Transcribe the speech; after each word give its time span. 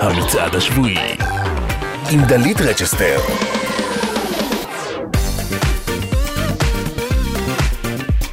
המצעד 0.00 0.54
השבועי 0.54 1.16
עם 2.10 2.20
דלית 2.28 2.60
רצ'סטר 2.60 3.18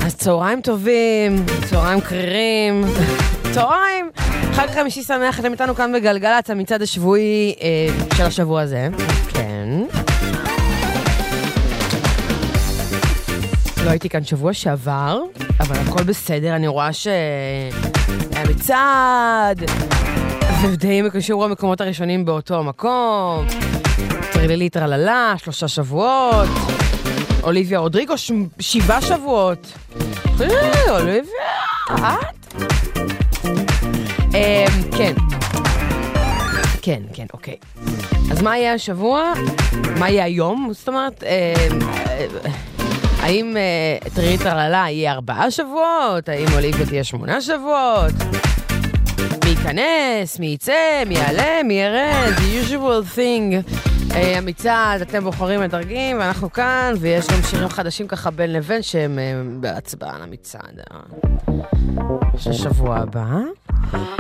אז 0.06 0.16
צהריים 0.16 0.62
טובים, 0.62 1.46
צהריים 1.70 2.02
קרירים, 2.02 2.84
צהריים! 3.54 4.10
חג 4.54 4.68
חמישי 4.76 5.04
שמח, 5.04 5.40
אתם 5.40 5.52
איתנו 5.52 5.76
כאן 5.76 5.94
בגלגלצ, 5.94 6.50
המצעד 6.50 6.82
השבועי 6.82 7.56
אה, 7.62 8.16
של 8.18 8.24
השבוע 8.24 8.62
הזה. 8.62 8.88
כן. 9.34 9.70
לא 13.86 13.90
הייתי 13.90 14.10
כאן 14.10 14.24
שבוע 14.24 14.54
שעבר, 14.54 15.22
אבל 15.60 15.76
הכל 15.76 16.04
בסדר, 16.04 16.56
אני 16.56 16.68
רואה 16.68 16.94
ש... 16.94 17.08
היה 18.36 18.46
מצעד, 18.50 19.64
ודי 20.62 21.02
מקושור 21.02 21.46
המקומות 21.46 21.82
הראשונים 21.82 22.26
באותו 22.26 22.60
המקום. 22.60 23.48
טריללי 24.34 24.70
רללה, 24.76 25.34
שלושה 25.38 25.68
שבועות. 25.68 26.50
אוליביה 27.44 27.80
רודריגו, 27.80 28.14
שבעה 28.60 29.02
שבועות. 29.02 29.74
אה, 30.42 31.00
אוליביה, 31.00 31.32
את? 31.90 32.64
אמ, 34.34 34.92
כן. 34.98 35.14
כן, 36.82 37.02
כן, 37.14 37.26
אוקיי. 37.34 37.56
אז 38.32 38.42
מה 38.42 38.58
יהיה 38.58 38.74
השבוע? 38.74 39.34
מה 40.00 40.10
יהיה 40.10 40.24
היום? 40.24 40.70
זאת 40.74 40.88
אומרת, 40.88 41.24
אמ, 41.24 41.80
אה, 42.08 42.26
האם 43.20 43.58
אה, 43.58 44.10
טריללי 44.16 44.38
רללה 44.46 44.86
יהיה 44.90 45.12
ארבעה 45.12 45.52
שבועות? 45.52 46.30
האם 46.30 46.48
אוליביה 46.56 46.86
תהיה 46.86 47.04
שמונה 47.04 47.42
שבועות? 47.42 48.47
מי 49.48 49.52
ייכנס, 49.52 50.40
מי 50.40 50.46
יצא, 50.46 51.04
מי 51.08 51.16
יעלה, 51.16 51.64
מי 51.64 51.74
ירד, 51.74 52.34
the 52.38 52.70
usual 52.70 53.18
thing. 53.18 53.74
אה, 54.16 54.38
המצעד, 54.38 55.02
אתם 55.02 55.24
בוחרים 55.24 55.62
מדרגים, 55.62 56.20
ואנחנו 56.20 56.52
כאן, 56.52 56.94
ויש 57.00 57.28
גם 57.28 57.42
שירים 57.50 57.70
חדשים 57.70 58.08
ככה 58.08 58.32
בין 58.32 58.54
לבין 58.54 58.82
שהם 58.82 59.20
אה, 59.20 59.42
בהצבעה 59.60 60.16
על 60.16 60.22
המצעד. 60.22 60.82
של 62.38 62.54
שבוע 62.54 62.98
הבא. 62.98 63.28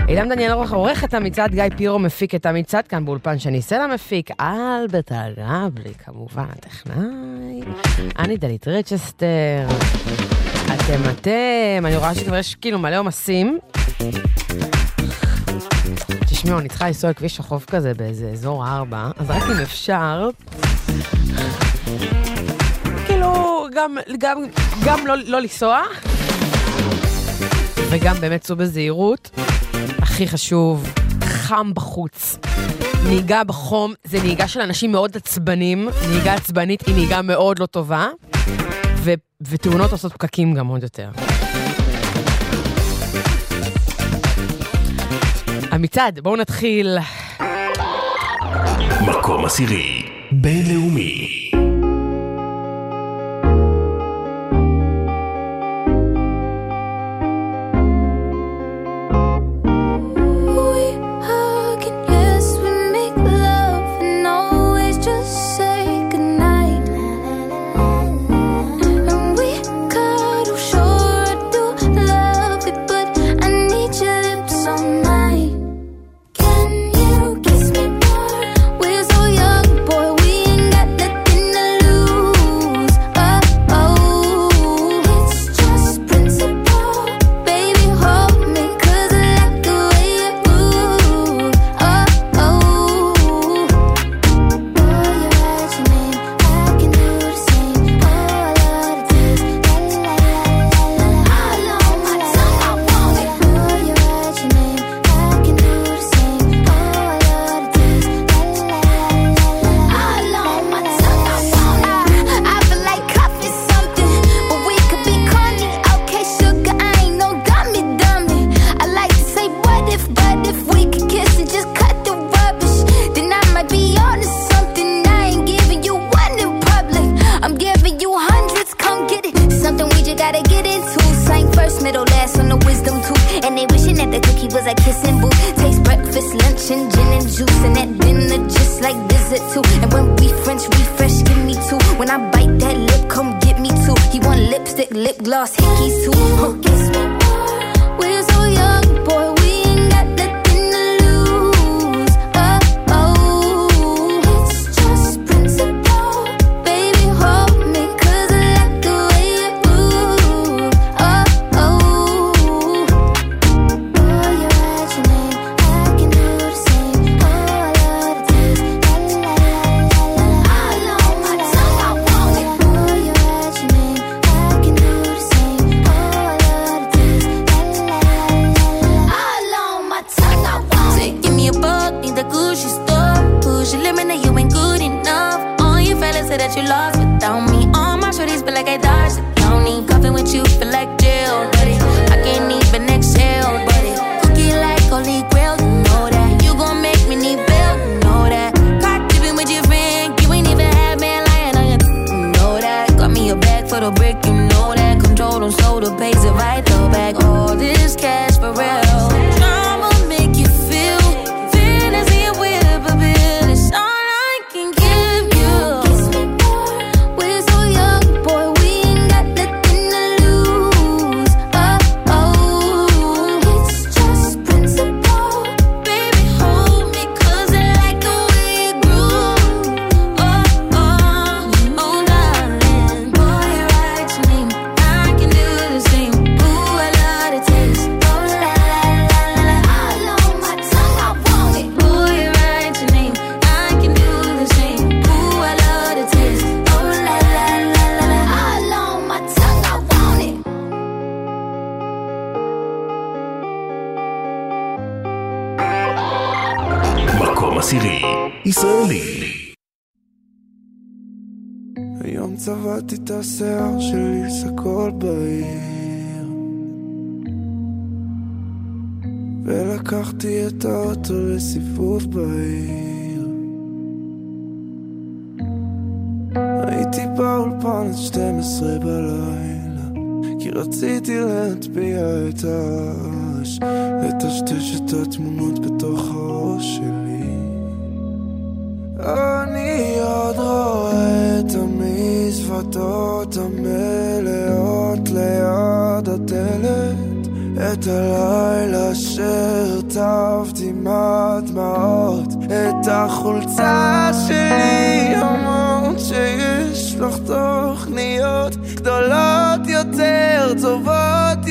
אילם 0.07 0.29
דניאל 0.29 0.51
אורך 0.51 0.73
עורך 0.73 1.03
את 1.03 1.13
המצעד, 1.13 1.51
גיא 1.51 1.63
פירו 1.77 1.99
מפיק 1.99 2.35
את 2.35 2.45
המצעד 2.45 2.87
כאן 2.87 3.05
באולפן 3.05 3.39
שני 3.39 3.61
סלע 3.61 3.87
מפיק, 3.87 4.29
אלברט 4.41 5.11
הרבלי 5.11 5.93
כמובן, 6.05 6.45
הטכנאי, 6.49 7.61
אני 8.19 8.37
דלית 8.37 8.67
רצ'סטר, 8.67 9.67
אתם 10.65 11.01
אתם, 11.11 11.85
אני 11.85 11.95
רואה 11.95 12.15
שכבר 12.15 12.37
יש 12.37 12.55
כאילו 12.55 12.79
מלא 12.79 12.99
עומסים. 12.99 13.59
תשמעו, 16.37 16.59
אני 16.59 16.69
צריכה 16.69 16.87
לנסוע 16.87 17.09
לכביש 17.09 17.39
החוף 17.39 17.65
כזה 17.65 17.93
באיזה 17.93 18.29
אזור 18.29 18.67
ארבע, 18.67 19.11
אז 19.17 19.29
רק 19.29 19.43
אם 19.43 19.61
אפשר... 19.63 20.29
כאילו, 23.05 23.65
גם, 23.75 23.97
גם, 24.17 24.37
גם 24.85 25.07
לא, 25.07 25.15
לא 25.17 25.41
לנסוע, 25.41 25.81
וגם 27.89 28.15
באמת 28.21 28.41
צאו 28.41 28.55
בזהירות. 28.55 29.29
הכי 29.97 30.27
חשוב, 30.27 30.93
חם 31.23 31.73
בחוץ. 31.73 32.37
נהיגה 33.03 33.43
בחום 33.43 33.93
זה 34.03 34.19
נהיגה 34.23 34.47
של 34.47 34.61
אנשים 34.61 34.91
מאוד 34.91 35.17
עצבנים, 35.17 35.89
נהיגה 36.09 36.33
עצבנית 36.33 36.87
היא 36.87 36.95
נהיגה 36.95 37.21
מאוד 37.21 37.59
לא 37.59 37.65
טובה, 37.65 38.07
ו- 38.95 39.13
ותאונות 39.41 39.91
עושות 39.91 40.13
פקקים 40.13 40.53
גם 40.53 40.67
עוד 40.67 40.83
יותר. 40.83 41.09
המצעד, 45.77 46.19
בואו 46.19 46.35
נתחיל. 46.35 46.97
מקום 49.01 49.45
עשירי, 49.45 50.05
בינלאומי. 50.31 51.46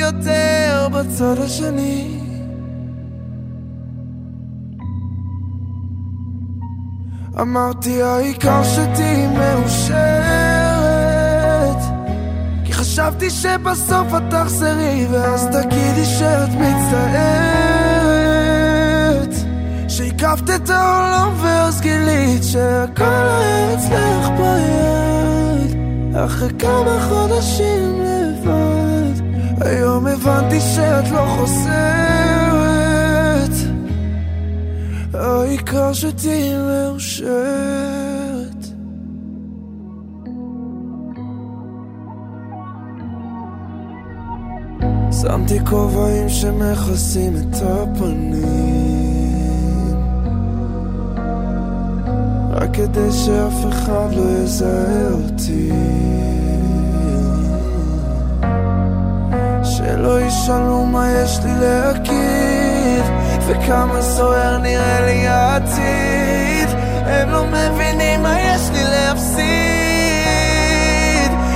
יותר 0.07 0.89
בצד 0.93 1.39
השני. 1.39 2.21
אמרתי 7.41 8.03
העיקר 8.03 8.63
שתהיי 8.65 9.27
מאושרת. 9.27 10.17
כי 12.65 12.73
חשבתי 12.73 13.31
שבסוף 13.31 14.07
את 14.17 14.23
תחזרי 14.31 15.07
ואז 15.11 15.47
תגידי 15.47 16.05
שאת 16.05 16.49
מצטערת. 16.49 17.67
שהקפת 19.89 20.51
את 20.55 20.71
העולם 20.71 21.33
ואז 21.43 21.81
גילית 21.81 22.45
שהכל 22.45 23.05
היה 23.05 23.75
אצלך 23.75 24.29
ביד. 24.39 25.77
אחרי 26.25 26.49
כמה 26.59 27.07
חודשים 27.09 28.06
היום 29.67 30.07
הבנתי 30.07 30.61
שאת 30.61 31.11
לא 31.11 31.27
חוזרת. 31.39 31.87
העיקר 35.15 35.93
שתהיי 35.93 36.55
מאושרת. 36.57 38.07
שמתי 45.23 45.59
כובעים 45.65 46.29
שמכסים 46.29 47.37
את 47.37 47.57
הפנים. 47.63 48.37
רק 52.51 52.71
כדי 52.73 53.13
שאף 53.13 53.67
אחד 53.69 54.09
לא 54.17 54.43
יזהה 54.43 55.11
אותי 55.11 55.71
שלא 59.87 60.21
ישאלו 60.21 60.87
מה 60.87 61.11
יש 61.11 61.39
לי 61.45 61.53
להגיד 61.61 63.05
וכמה 63.47 64.03
סוער 64.03 64.59
נראה 64.59 65.01
לי 65.07 65.27
העתיד. 65.27 66.69
הם 67.07 67.31
לא 67.31 67.45
מבינים 67.47 68.23
מה 68.23 68.41
יש 68.41 68.71
לי 68.73 68.85
להפסיד. 68.85 69.47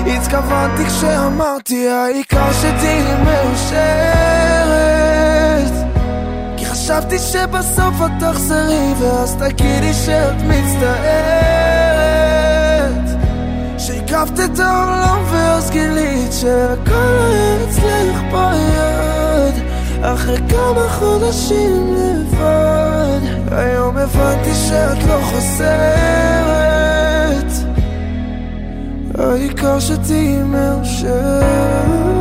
התכוונתי 0.06 0.85
כשאמרתי 0.85 1.88
העיקר 1.88 2.53
שתהיי 2.53 3.03
מאושרת. 3.25 3.91
כי 6.56 6.67
חשבתי 6.67 7.19
שבסוף 7.19 7.94
את 8.06 8.11
תחזרי 8.21 8.94
ואז 8.99 9.37
תגידי 9.37 9.94
שאת 9.94 10.35
מצטערת 10.43 11.60
שהקפת 14.11 14.41
את 14.45 14.59
העולם 14.61 15.25
ואז 15.31 15.71
גילית 15.71 16.33
שהכל 16.33 17.19
היה 17.21 17.65
אצלך 17.65 18.21
ביד. 18.31 19.65
אחרי 20.03 20.37
כמה 20.49 20.89
חודשים 20.89 21.95
לבד 21.95 23.21
היום 23.51 23.97
הבנתי 23.97 24.55
שאת 24.55 24.99
לא 25.09 25.21
חוזרת. 25.23 26.61
העיקר 29.19 29.81
שתהיי 29.81 30.43
מאושרת 30.43 32.19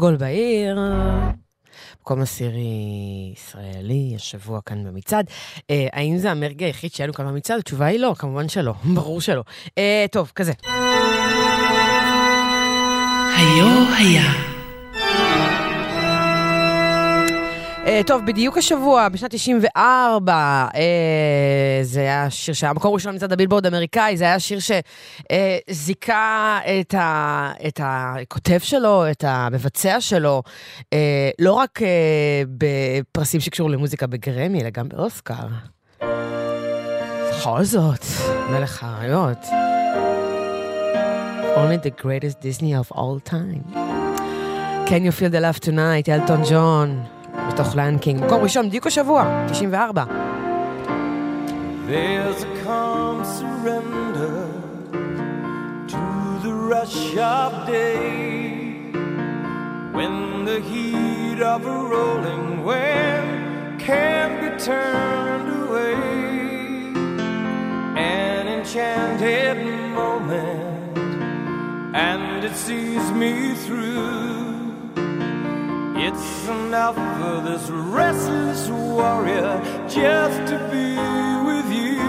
סגול 0.00 0.16
בעיר. 0.16 0.78
מקום 2.02 2.22
עשירי 2.22 2.60
ישראלי, 3.34 4.12
השבוע 4.16 4.60
כאן 4.66 4.84
במצעד. 4.84 5.26
אה, 5.70 5.86
האם 5.92 6.18
זה 6.18 6.30
המרגי 6.30 6.64
היחיד 6.64 6.92
שהיה 6.92 7.06
לנו 7.06 7.14
כאן 7.14 7.26
במצעד? 7.26 7.58
התשובה 7.58 7.86
היא 7.86 8.00
לא, 8.00 8.14
כמובן 8.18 8.48
שלא, 8.48 8.72
ברור 8.94 9.20
שלא. 9.20 9.42
אה, 9.78 10.06
טוב, 10.10 10.32
כזה. 10.34 10.52
היו 13.36 13.94
היה. 13.98 14.49
טוב, 18.06 18.26
בדיוק 18.26 18.58
השבוע, 18.58 19.08
בשנת 19.08 19.30
94, 19.30 20.32
אה, 20.74 21.78
זה 21.82 22.00
היה 22.00 22.30
שיר 22.30 22.54
שהיה 22.54 22.72
מקום 22.72 22.94
ראשון 22.94 23.14
מצד 23.14 23.32
הבילבורד 23.32 23.66
האמריקאי, 23.66 24.16
זה 24.16 24.24
היה 24.24 24.38
שיר 24.38 24.58
שזיכה 25.70 26.58
את, 26.80 26.94
ה, 26.94 27.52
את 27.68 27.80
הכותב 27.82 28.58
שלו, 28.58 29.10
את 29.10 29.24
המבצע 29.26 30.00
שלו, 30.00 30.42
אה, 30.92 31.30
לא 31.38 31.52
רק 31.52 31.82
אה, 31.82 32.42
בפרסים 32.58 33.40
שקשורים 33.40 33.72
למוזיקה 33.72 34.06
בגרמי, 34.06 34.60
אלא 34.60 34.70
גם 34.70 34.88
באוסקר. 34.88 35.46
בכל 37.30 37.64
זאת, 37.64 38.04
מלך 38.50 38.82
האריות. 38.82 39.38
Only 41.56 41.78
the 41.86 42.02
greatest 42.02 42.40
Disney 42.40 42.72
of 42.72 42.96
all 42.96 43.30
time. 43.30 43.74
Can 44.86 45.04
you 45.04 45.12
feel 45.12 45.30
the 45.30 45.40
love 45.40 45.60
tonight, 45.60 46.08
אלטון 46.08 46.42
ג'ון, 46.50 47.04
בתוך 47.49 47.75
ליין 47.75 47.97
קינג. 47.97 48.23
מקום 48.25 48.43
ראשון, 48.43 48.67
בדיוק 48.67 48.87
השבוע, 48.87 49.45
94. 49.47 50.05
There's 51.87 52.41
a 52.43 52.51
calm 52.65 53.23
surrender 53.37 54.47
to 55.93 56.03
the 56.45 56.53
rush 56.71 57.15
of 57.15 57.51
day 57.67 58.89
when 59.97 60.45
the 60.49 60.59
heat 60.71 61.39
of 61.53 61.61
a 61.75 61.77
rolling 61.93 62.63
wave 62.69 63.77
can't 63.87 64.35
be 64.41 64.49
turned 64.69 65.49
away. 65.61 65.95
An 67.95 68.43
enchanted 68.55 69.57
moment, 69.99 70.97
and 71.93 72.43
it 72.49 72.55
sees 72.65 73.05
me 73.21 73.33
through. 73.65 74.28
It's 76.12 76.48
enough 76.48 76.96
for 76.96 77.40
this 77.48 77.70
restless 77.70 78.68
warrior 78.68 79.62
just 79.88 80.38
to 80.50 80.58
be 80.72 80.96
with 81.48 81.70
you. 81.72 82.00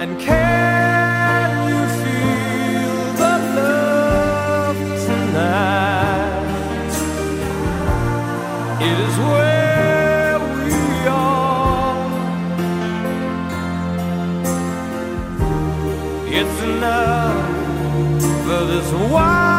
And 0.00 0.18
can 0.18 1.68
you 1.68 1.80
feel 2.00 2.96
the 3.20 3.34
love 3.60 4.78
tonight? 5.06 6.94
It 8.88 8.96
is 9.06 9.16
where 9.18 10.38
we 10.64 10.78
are. 11.08 11.98
It's 16.38 16.58
enough 16.62 17.38
for 18.46 18.60
this 18.64 18.88
wild. 19.12 19.49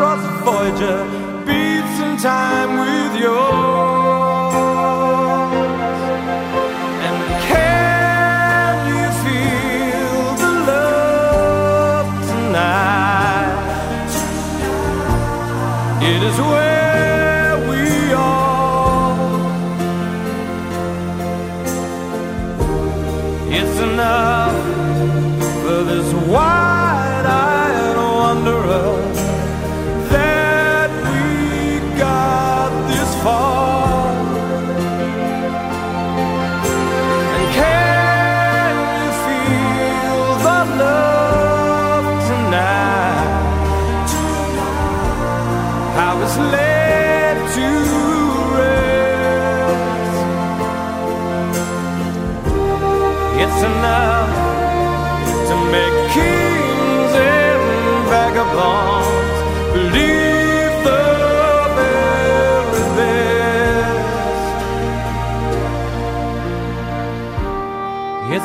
across 0.00 0.22
the 0.22 0.32
Voyager 0.46 1.04
beats 1.44 2.00
in 2.00 2.16
time 2.16 2.78
with 2.78 3.20
yours. 3.20 3.69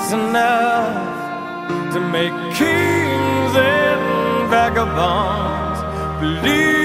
It's 0.08 0.14
enough 0.14 1.94
to 1.94 2.00
make 2.00 2.32
kings 2.54 3.56
and 3.56 4.50
vagabonds 4.52 5.82
believe. 6.22 6.85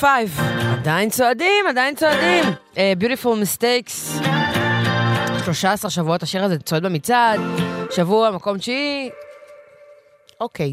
Five, 0.00 0.40
עדיין 0.72 1.10
צועדים, 1.10 1.64
עדיין 1.68 1.94
צועדים. 1.94 2.44
Beautiful 2.98 3.38
Mistakes. 3.38 4.18
13 5.44 5.90
שבועות 5.90 6.22
השיר 6.22 6.44
הזה 6.44 6.58
צועד 6.58 6.86
במצעד, 6.86 7.40
שבוע 7.90 8.30
מקום 8.30 8.58
תשיעי. 8.58 9.10
אוקיי. 10.40 10.72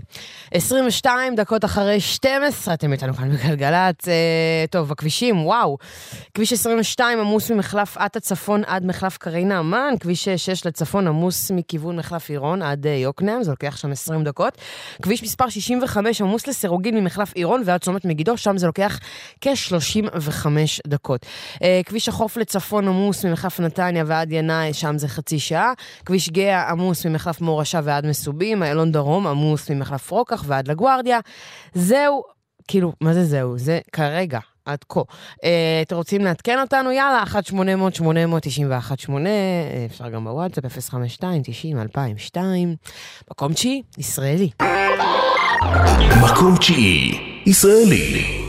22 0.52 1.36
דקות 1.36 1.66
אחרי 1.66 2.00
12, 2.00 2.74
אתם 2.74 2.92
איתנו 2.92 3.14
כאן 3.14 3.30
בגלגלצ. 3.32 4.08
אה, 4.08 4.66
טוב, 4.70 4.92
הכבישים, 4.92 5.46
וואו. 5.46 5.78
כביש 6.34 6.54
22 6.54 7.20
עמוס 7.20 7.52
ממחלף 7.52 7.98
עטה 7.98 8.20
צפון 8.20 8.62
עד 8.66 8.86
מחלף 8.86 9.18
קרינה 9.18 9.60
אמן, 9.60 9.94
כביש 10.00 10.30
6 10.30 10.66
לצפון 10.66 11.08
עמוס 11.08 11.52
מכיוון 11.52 11.96
מחלף 11.96 12.30
עירון 12.30 12.62
עד 12.62 12.88
אה, 12.88 12.92
יקנעם, 12.92 13.44
זה 13.44 13.52
לוקח 13.52 13.78
שם 13.78 13.92
20 13.92 14.24
דקות. 14.24 14.58
כביש 15.02 15.24
מספר 15.24 15.50
65 15.50 16.22
עמוס 16.22 16.48
לסירוגין 16.48 16.96
ממחלף 16.98 17.34
עירון 17.34 17.62
ועד 17.66 17.82
צומת 17.82 18.06
מגידו, 18.06 18.38
שם 18.38 18.58
זה 18.58 18.68
לוקח 18.68 19.00
כ-35 19.42 20.48
דקות. 20.88 21.26
אה, 21.64 21.82
כביש 21.86 22.10
החוף 22.10 22.38
לצפון 22.38 22.88
עמוס 22.88 23.26
ממחלף 23.26 23.60
נתניה 23.60 24.04
ועד 24.08 24.32
ינאי, 24.32 24.74
שם 24.74 24.98
זה 24.98 25.08
חצי 25.08 25.40
שעה. 25.40 25.74
כביש 26.06 26.30
גאה 26.30 26.70
עמוס 26.70 27.06
ממחלף 27.06 27.42
מורשה 27.42 27.80
ועד 27.84 28.06
מסובים, 28.06 28.64
איילון 28.64 28.92
דרום 28.92 29.28
עמוס 29.28 29.53
ממחלף 29.70 30.12
רוקח 30.12 30.44
ועד 30.48 30.68
לגוארדיה. 30.68 31.20
זהו, 31.74 32.24
כאילו, 32.68 32.94
מה 33.02 33.14
זה 33.14 33.26
זהו? 33.26 33.58
זה 33.58 33.80
כרגע. 33.92 34.40
עד 34.66 34.80
כה. 34.90 35.02
אה, 35.44 35.82
אתם 35.82 35.96
רוצים 35.96 36.22
לעדכן 36.22 36.60
אותנו? 36.62 36.92
יאללה, 36.92 37.24
1-800-891-8, 37.24 39.12
אה, 39.26 39.86
אפשר 39.86 40.10
גם 40.10 40.24
בוואטסאפ, 40.24 40.78
052-90-2002. 42.34 42.38
מקום 43.32 43.54
תשיעי, 43.54 43.82
ישראלי. 43.98 44.50
מקום 46.24 46.58
תשיעי, 46.58 47.42
ישראלי. 47.46 48.43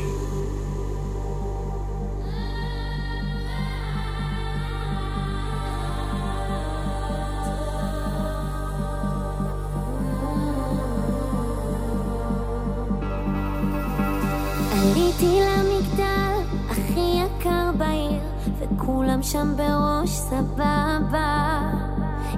עליתי 15.24 15.40
למגדל 15.40 16.34
הכי 16.70 17.20
יקר 17.24 17.70
בעיר, 17.78 18.20
וכולם 18.58 19.22
שם 19.22 19.54
בראש 19.56 20.10
סבבה. 20.10 21.60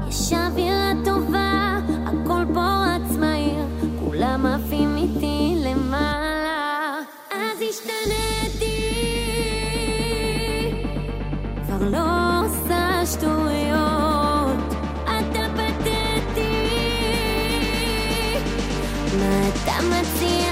יש 0.09 0.33
אווירה 0.33 0.93
טובה, 1.05 1.79
הכל 2.07 2.45
פה 2.55 2.85
רץ 2.87 3.17
מהיר, 3.17 3.65
כולם 4.05 4.47
עפים 4.47 4.97
איתי 4.97 5.57
למעלה. 5.65 6.95
אז 7.31 7.63
השתניתי, 7.71 8.93
כבר 11.67 11.89
לא 11.91 12.47
עושה 12.47 13.07
שטויות, 13.07 14.75
אתה 15.05 15.47
פתטי. 15.57 15.91
מה 19.19 19.49
אתה 19.49 19.73
מציע? 19.87 20.46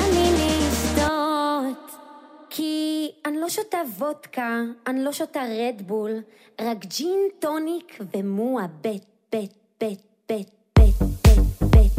כי 2.56 3.12
אני 3.26 3.40
לא 3.40 3.48
שותה 3.48 3.78
וודקה, 3.98 4.60
אני 4.86 5.04
לא 5.04 5.12
שותה 5.12 5.42
רדבול, 5.58 6.22
רק 6.60 6.84
ג'ין 6.86 7.28
טוניק 7.38 7.98
ומועה 8.14 8.66
בית, 8.80 9.04
בית, 9.32 9.52
בית, 9.80 10.00
בית, 10.28 10.48
בית, 10.78 10.94
בית, 11.18 11.42
בית, 11.70 11.98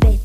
בית, 0.00 0.16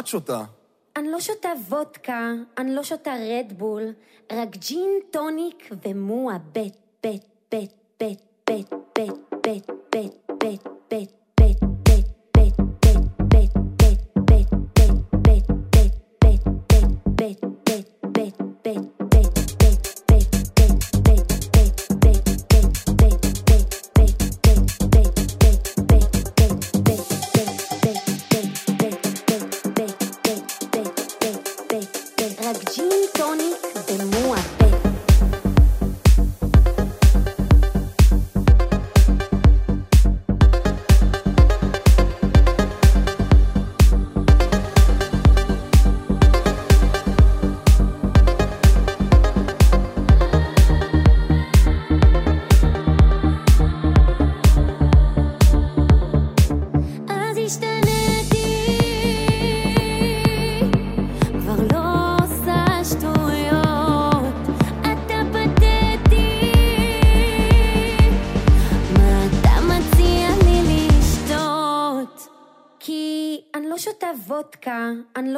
את 0.00 0.06
שותה? 0.06 0.44
אני 0.96 1.08
לא 1.10 1.20
שותה 1.20 1.48
וודקה, 1.68 2.32
אני 2.58 2.74
לא 2.74 2.82
שותה 2.82 3.14
רדבול, 3.30 3.82
רק 4.32 4.56
ג'ין 4.56 4.90
טוניק 5.10 5.70
ומועה 5.84 6.38
בית, 6.38 6.74
בית, 7.02 7.22
בית, 7.52 7.72
בית, 8.00 8.18
בית, 8.46 8.70
בית, 8.94 9.14
בית, 9.44 9.70
בית, 10.40 10.62
בית, 10.90 11.12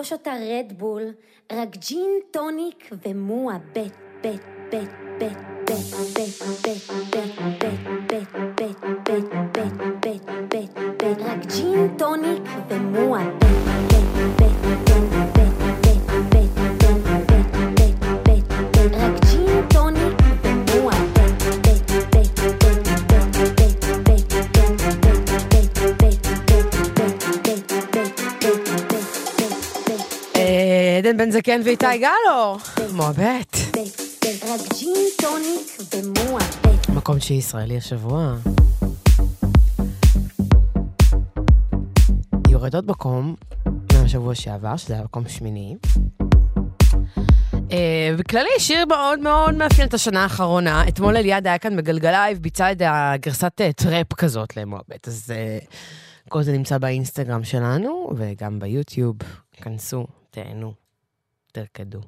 לא 0.03 0.07
שותה 0.07 0.33
רדבול, 0.51 1.03
רק 1.53 1.77
ג'ין 1.77 2.21
טוניק 2.31 2.91
ומוע 3.07 3.57
בית, 3.73 3.93
בית, 4.23 4.41
בית, 4.71 4.89
בית, 5.19 5.39
בית, 5.67 5.87
בית, 6.15 6.43
בית, 6.63 6.91
בית, 7.13 7.31
בית, 8.09 8.29
בית, 8.57 8.79
בית, 9.07 9.25
בית, 9.53 9.73
בית, 10.03 10.23
בית, 10.51 10.73
בית, 10.99 11.19
רק 11.21 11.47
ג'ין 11.47 11.97
טוניק 11.99 12.43
ומוע 12.69 13.19
בית, 13.19 13.63
בית, 13.89 14.05
בית, 14.39 14.57
בית, 14.59 15.03
בית, 15.13 15.53
בית, 15.83 16.03
בית, 16.31 16.53
בית, 16.53 16.57
בית, 17.31 17.99
בית, 18.25 18.47
בית, 18.73 18.95
רק 18.95 19.25
ג'ין 19.25 19.69
אה, 31.13 31.17
עדן 31.17 31.25
בן 31.25 31.31
זקן 31.31 31.61
ואיתי 31.65 31.99
גלו. 31.99 32.57
מועבט. 32.93 33.57
רק 34.43 34.61
ג'ין 34.79 34.95
טוניק 35.19 35.95
ומועבט. 35.95 36.89
מקום 36.89 37.21
תשיעי 37.21 37.39
ישראלי 37.39 37.77
השבוע. 37.77 38.35
יורד 42.49 42.75
עוד 42.75 42.87
מקום 42.87 43.35
מהשבוע 43.93 44.35
שעבר, 44.35 44.77
שזה 44.77 44.95
היה 44.95 45.03
מקום 45.03 45.29
שמיני. 45.29 45.77
אה, 47.73 48.15
בכללי, 48.19 48.49
שיר 48.59 48.87
מאוד 48.87 49.19
מאוד 49.19 49.55
מאפיין 49.55 49.89
את 49.89 49.95
השנה 49.95 50.23
האחרונה. 50.23 50.89
אתמול 50.89 51.17
אליעד 51.17 51.47
היה 51.47 51.59
כאן 51.59 51.77
בגלגלייב, 51.77 52.39
ביצע 52.39 52.73
את 52.73 52.83
הגרסת 52.85 53.61
אה, 53.61 53.73
trap 53.73 54.13
כזאת 54.13 54.57
למועבט, 54.57 55.09
אז 55.09 55.33
אה, 55.35 55.59
כל 56.29 56.43
זה 56.43 56.53
נמצא 56.53 56.79
באינסטגרם 56.79 57.45
שלנו, 57.45 58.11
וגם 58.17 58.59
ביוטיוב. 58.59 59.17
כנסו, 59.53 60.07
תהנו, 60.31 60.82
תרקדו. 61.53 62.01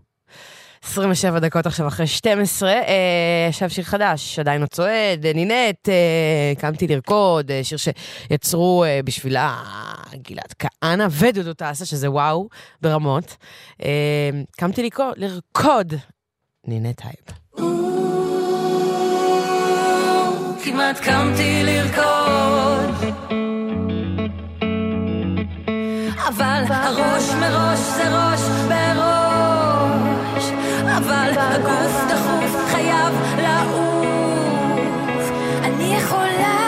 27 0.85 1.39
דקות 1.39 1.67
עכשיו 1.67 1.89
אחרי 1.89 2.07
12, 2.07 2.71
אה, 2.71 3.47
עכשיו 3.49 3.71
שיר 3.71 3.85
חדש, 3.85 4.39
עדיין 4.39 4.61
לא 4.61 4.67
צועד, 4.67 5.27
אה, 5.27 5.33
נינט, 5.33 5.89
אה, 5.89 6.53
קמתי 6.59 6.87
לרקוד, 6.87 7.51
שיר 7.63 7.79
שיצרו 7.79 8.85
בשבילה 9.05 9.63
גלעד 10.15 10.55
כהנא 10.59 11.07
ודודו 11.11 11.55
טסה, 11.55 11.85
שזה 11.85 12.11
וואו 12.11 12.49
ברמות. 12.83 13.37
קמתי 14.57 14.83
לרקוד, 14.83 15.15
לרקוד, 15.17 15.95
נינט 16.67 17.03
טייב. 17.05 17.31
כמעט 20.65 21.01
קמתי 21.01 21.63
לרקוד 21.65 23.15
אבל 26.29 26.63
הראש 26.69 27.31
מראש 27.31 27.79
זה 27.79 28.17
ראש 28.17 28.41
בראש 28.69 29.14
הגוף 31.37 32.05
דחוף 32.09 32.71
חייב 32.71 33.15
לעוף. 33.43 35.31
אני 35.65 35.95
יכולה. 35.97 36.59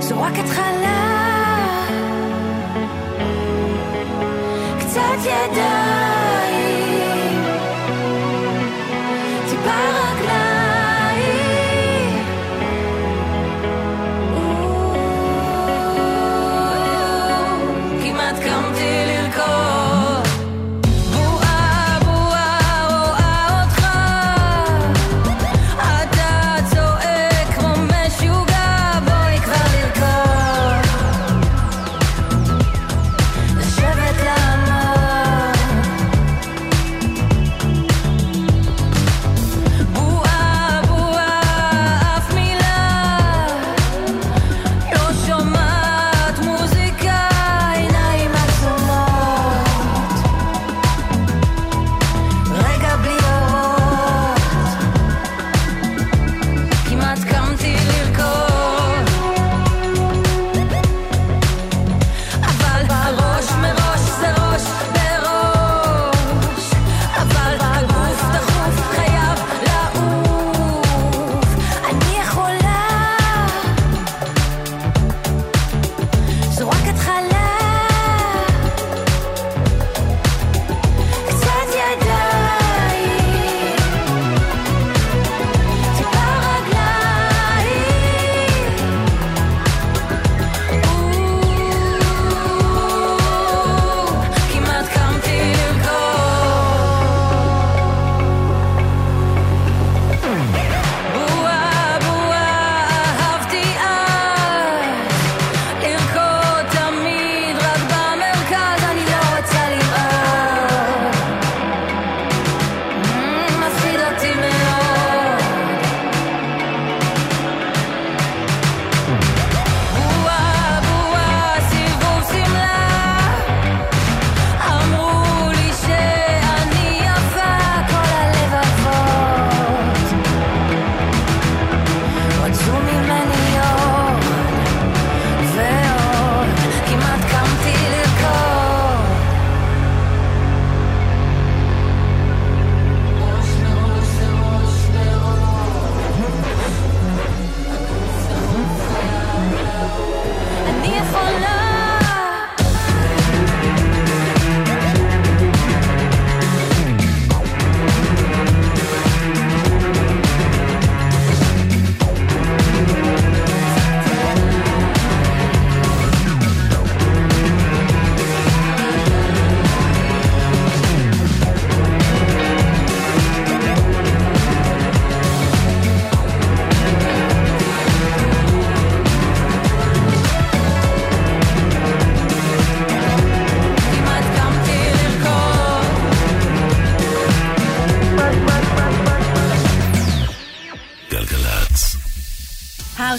זו 0.00 0.22
רק 0.22 0.38
התחלה. 0.38 1.08
קצת 4.78 5.20
ידיים 5.20 5.87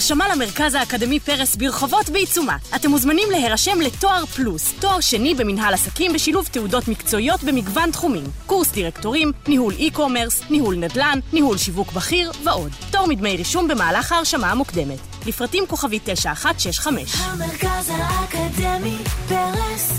ההרשמה 0.00 0.28
למרכז 0.28 0.74
האקדמי 0.74 1.20
פרס 1.20 1.56
ברחובות 1.56 2.10
בעיצומה. 2.10 2.56
אתם 2.76 2.90
מוזמנים 2.90 3.30
להירשם 3.30 3.80
לתואר 3.80 4.26
פלוס, 4.26 4.72
תואר 4.80 5.00
שני 5.00 5.34
במנהל 5.34 5.74
עסקים 5.74 6.12
בשילוב 6.12 6.46
תעודות 6.46 6.88
מקצועיות 6.88 7.44
במגוון 7.44 7.90
תחומים. 7.90 8.24
קורס 8.46 8.72
דירקטורים, 8.72 9.32
ניהול 9.48 9.74
e-commerce, 9.78 10.42
ניהול 10.50 10.76
נדל"ן, 10.76 11.18
ניהול 11.32 11.58
שיווק 11.58 11.92
בכיר 11.92 12.32
ועוד. 12.44 12.72
פטור 12.72 13.06
מדמי 13.06 13.36
רישום 13.36 13.68
במהלך 13.68 14.12
ההרשמה 14.12 14.50
המוקדמת. 14.50 14.98
לפרטים 15.26 15.64
כוכבי 15.66 15.98
9165. 16.04 17.14
המרכז 17.16 17.92
האקדמי 17.94 18.96
פרס 19.28 19.92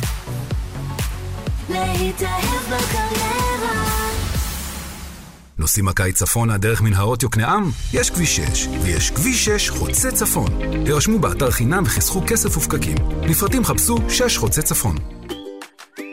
להתאהב 1.69 2.65
בקריירה 2.65 3.90
נוסעים 5.61 5.87
הקיץ 5.87 6.17
צפונה 6.17 6.57
דרך 6.57 6.81
מנהרות 6.81 7.23
יוקנעם? 7.23 7.71
יש 7.93 8.09
כביש 8.09 8.35
6, 8.35 8.67
ויש 8.83 9.11
כביש 9.11 9.45
6 9.45 9.69
חוצה 9.69 10.11
צפון. 10.11 10.47
הירשמו 10.85 11.19
באתר 11.19 11.51
חינם 11.51 11.83
וחסכו 11.85 12.21
כסף 12.27 12.57
ופקקים. 12.57 12.97
לפרטים 13.23 13.65
חפשו 13.65 13.97
6 14.09 14.37
חוצה 14.37 14.61
צפון. 14.61 14.95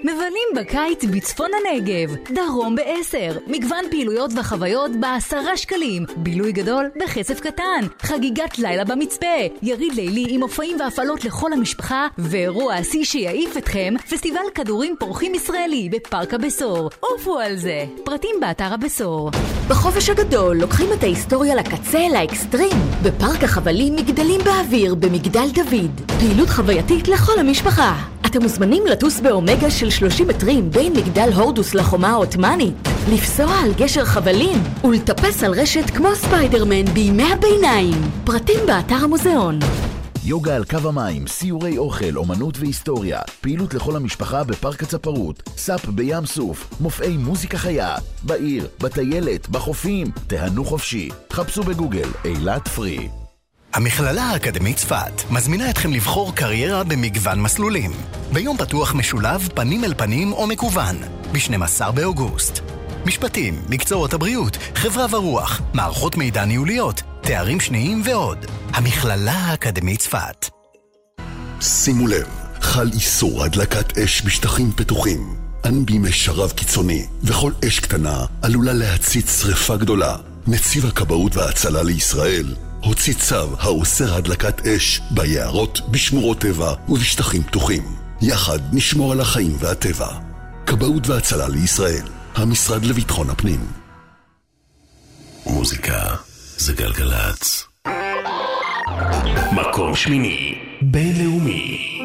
מבלים 0.02 0.48
בקיץ 0.56 1.04
בצפון 1.04 1.50
הנגב, 1.54 2.14
דרום 2.34 2.76
ב-10, 2.76 3.38
מגוון 3.46 3.84
פעילויות 3.90 4.30
וחוויות 4.37 4.90
בעשרה 5.00 5.56
שקלים, 5.56 6.04
בילוי 6.16 6.52
גדול 6.52 6.90
בכסף 7.02 7.40
קטן, 7.40 7.87
חגיגת 8.02 8.58
לילה 8.58 8.84
במצפה, 8.84 9.26
יריד 9.62 9.94
לילי 9.94 10.26
עם 10.28 10.40
מופעים 10.40 10.80
והפעלות 10.80 11.24
לכל 11.24 11.52
המשפחה, 11.52 12.06
ואירוע 12.18 12.74
השיא 12.74 13.04
שיעיף 13.04 13.56
אתכם, 13.56 13.94
פסטיבל 14.11 14.40
כדורים 14.54 14.96
פורחים 14.98 15.34
ישראלי 15.34 15.88
בפארק 15.92 16.34
הבשור. 16.34 16.90
עופו 17.00 17.38
על 17.38 17.56
זה, 17.56 17.84
פרטים 18.04 18.37
באתר 18.40 18.74
הבשור. 18.74 19.30
בחופש 19.68 20.08
הגדול 20.08 20.56
לוקחים 20.56 20.88
את 20.92 21.02
ההיסטוריה 21.02 21.54
לקצה, 21.54 22.08
לאקסטרים. 22.12 22.78
בפארק 23.02 23.44
החבלים 23.44 23.96
מגדלים 23.96 24.40
באוויר 24.44 24.94
במגדל 24.94 25.48
דוד. 25.54 26.00
פעילות 26.18 26.48
חווייתית 26.48 27.08
לכל 27.08 27.38
המשפחה. 27.38 28.18
אתם 28.26 28.42
מוזמנים 28.42 28.87
לטוס 28.87 29.20
באומגה 29.20 29.70
של 29.70 29.88
30 29.90 30.29
מטרים 30.29 30.70
בין 30.70 30.92
מגדל 30.92 31.33
הורדוס 31.35 31.74
לחומה 31.74 32.09
העות'מאנית, 32.09 32.74
לפסוע 33.12 33.55
על 33.64 33.72
גשר 33.77 34.05
חבלים 34.05 34.62
ולטפס 34.85 35.42
על 35.42 35.53
רשת 35.53 35.90
כמו 35.90 36.14
ספיידרמן 36.14 36.85
בימי 36.85 37.33
הביניים. 37.33 37.94
פרטים 38.24 38.61
באתר 38.66 38.94
המוזיאון. 38.94 39.59
יוגה 40.24 40.57
על 40.57 40.64
קו 40.64 40.88
המים, 40.88 41.27
סיורי 41.27 41.79
אוכל, 41.79 42.16
אומנות 42.16 42.59
והיסטוריה, 42.59 43.20
פעילות 43.40 43.74
לכל 43.74 43.96
המשפחה 43.96 44.44
בפארק 44.44 44.83
הצפרות, 44.83 45.42
סאפ 45.57 45.85
בים 45.87 46.27
סוף, 46.27 46.70
מופעי 46.81 47.16
מוזיקה 47.16 47.59
חיה, 47.59 47.96
בעיר, 48.22 48.66
בטיילת, 48.81 49.48
בחופים, 49.48 50.11
תהנו 50.27 50.64
חופשי. 50.64 51.09
חפשו 51.33 51.62
בגוגל 51.62 52.09
אילת 52.24 52.68
פרי. 52.68 53.27
המכללה 53.74 54.22
האקדמית 54.22 54.76
צפת 54.76 55.22
מזמינה 55.31 55.70
אתכם 55.70 55.92
לבחור 55.92 56.35
קריירה 56.35 56.85
במגוון 56.85 57.40
מסלולים. 57.40 57.90
ביום 58.33 58.57
פתוח 58.57 58.94
משולב 58.94 59.48
פנים 59.54 59.85
אל 59.85 59.94
פנים 59.94 60.33
או 60.33 60.46
מקוון, 60.46 60.96
ב-12 61.33 61.90
באוגוסט. 61.90 62.61
משפטים, 63.07 63.62
מקצועות 63.68 64.14
הבריאות, 64.14 64.59
חברה 64.74 65.07
ורוח, 65.11 65.61
מערכות 65.74 66.16
מידע 66.16 66.44
ניהוליות, 66.44 67.02
תארים 67.20 67.61
שניים 67.61 68.02
ועוד. 68.04 68.46
המכללה 68.72 69.33
האקדמית 69.33 70.00
צפת. 70.00 70.50
שימו 71.61 72.07
לב, 72.07 72.26
חל 72.61 72.90
איסור 72.92 73.44
הדלקת 73.44 73.98
אש 73.98 74.22
בשטחים 74.22 74.72
פתוחים. 74.76 75.35
אנו 75.66 75.87
בימי 75.87 76.12
שרב 76.12 76.50
קיצוני, 76.50 77.07
וכל 77.22 77.52
אש 77.68 77.81
קטנה 77.81 78.26
עלולה 78.42 78.72
להצית 78.72 79.28
שרפה 79.28 79.76
גדולה. 79.76 80.16
נציב 80.46 80.87
הכבאות 80.87 81.37
וההצלה 81.37 81.83
לישראל 81.83 82.54
הוציא 82.84 83.14
צו 83.14 83.56
האוסר 83.60 84.14
הדלקת 84.14 84.66
אש 84.66 85.00
ביערות, 85.10 85.90
בשמורות 85.90 86.40
טבע 86.40 86.74
ובשטחים 86.88 87.42
פתוחים. 87.42 87.82
יחד 88.22 88.58
נשמור 88.72 89.12
על 89.12 89.20
החיים 89.20 89.56
והטבע. 89.58 90.08
כבאות 90.66 91.08
והצלה 91.08 91.48
לישראל, 91.48 92.06
המשרד 92.34 92.84
לביטחון 92.84 93.30
הפנים. 93.30 93.66
מוזיקה 95.46 96.14
זה 96.56 96.72
גלגלצ. 96.72 97.64
מקום 99.52 99.96
שמיני, 99.96 100.54
בינלאומי. 100.82 101.97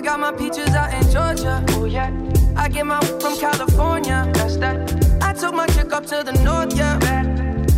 I 0.00 0.02
got 0.02 0.18
my 0.18 0.32
peaches 0.32 0.70
out 0.70 0.94
in 0.94 1.02
Georgia. 1.12 1.62
Oh 1.72 1.84
yeah. 1.84 2.10
I 2.56 2.70
get 2.70 2.86
my 2.86 2.98
from 3.20 3.36
California. 3.36 4.26
That's 4.32 4.56
that. 4.56 4.78
I 5.22 5.34
took 5.34 5.52
my 5.52 5.66
chick 5.66 5.92
up 5.92 6.06
to 6.06 6.22
the 6.24 6.32
north, 6.42 6.74
yeah. 6.74 6.98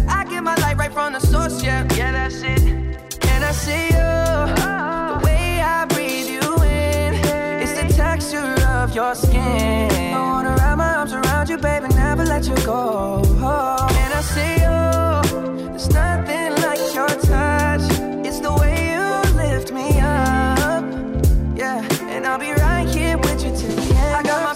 I 0.08 0.24
get 0.26 0.44
my 0.44 0.54
light 0.62 0.76
right 0.76 0.92
from 0.92 1.14
the 1.14 1.18
source, 1.18 1.60
yeah. 1.64 1.82
Yeah, 1.96 2.12
that's 2.12 2.40
it. 2.42 2.62
And 2.62 3.44
I 3.44 3.50
see 3.50 3.88
you. 3.88 3.96
Uh-huh. 3.96 5.18
The 5.18 5.26
way 5.26 5.60
I 5.62 5.84
breathe 5.86 6.28
you 6.28 6.62
in. 6.62 7.14
It's 7.60 7.72
the 7.72 7.92
texture 7.92 8.54
of 8.68 8.94
your 8.94 9.16
skin. 9.16 10.14
I 10.14 10.20
wanna 10.20 10.50
wrap 10.50 10.78
my 10.78 10.94
arms 10.94 11.14
around 11.14 11.48
you, 11.48 11.58
baby, 11.58 11.88
never 11.88 12.24
let 12.24 12.46
you 12.46 12.54
go. 12.64 13.20
Oh. 13.24 13.88
And 13.98 14.14
I 14.14 14.20
see 14.20 14.61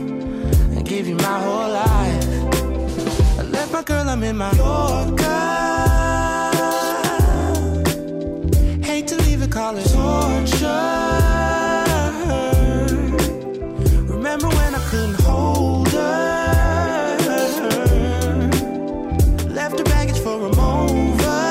give 0.95 1.07
you 1.07 1.15
my 1.15 1.39
whole 1.45 1.69
life. 1.69 2.27
I 3.39 3.43
left 3.43 3.71
my 3.71 3.81
girl, 3.81 4.09
I'm 4.09 4.21
in 4.23 4.35
my 4.35 4.51
Yorker. 4.51 5.23
Hate 8.83 9.07
to 9.07 9.15
leave 9.25 9.41
it, 9.41 9.51
call 9.51 9.77
it 9.77 9.87
torture. 9.95 10.89
Remember 14.15 14.49
when 14.57 14.75
I 14.79 14.81
couldn't 14.89 15.19
hold 15.21 15.87
her? 15.87 17.17
Left 19.47 19.77
her 19.77 19.85
baggage 19.85 20.19
for 20.19 20.37
a 20.49 20.51
mover. 20.59 21.45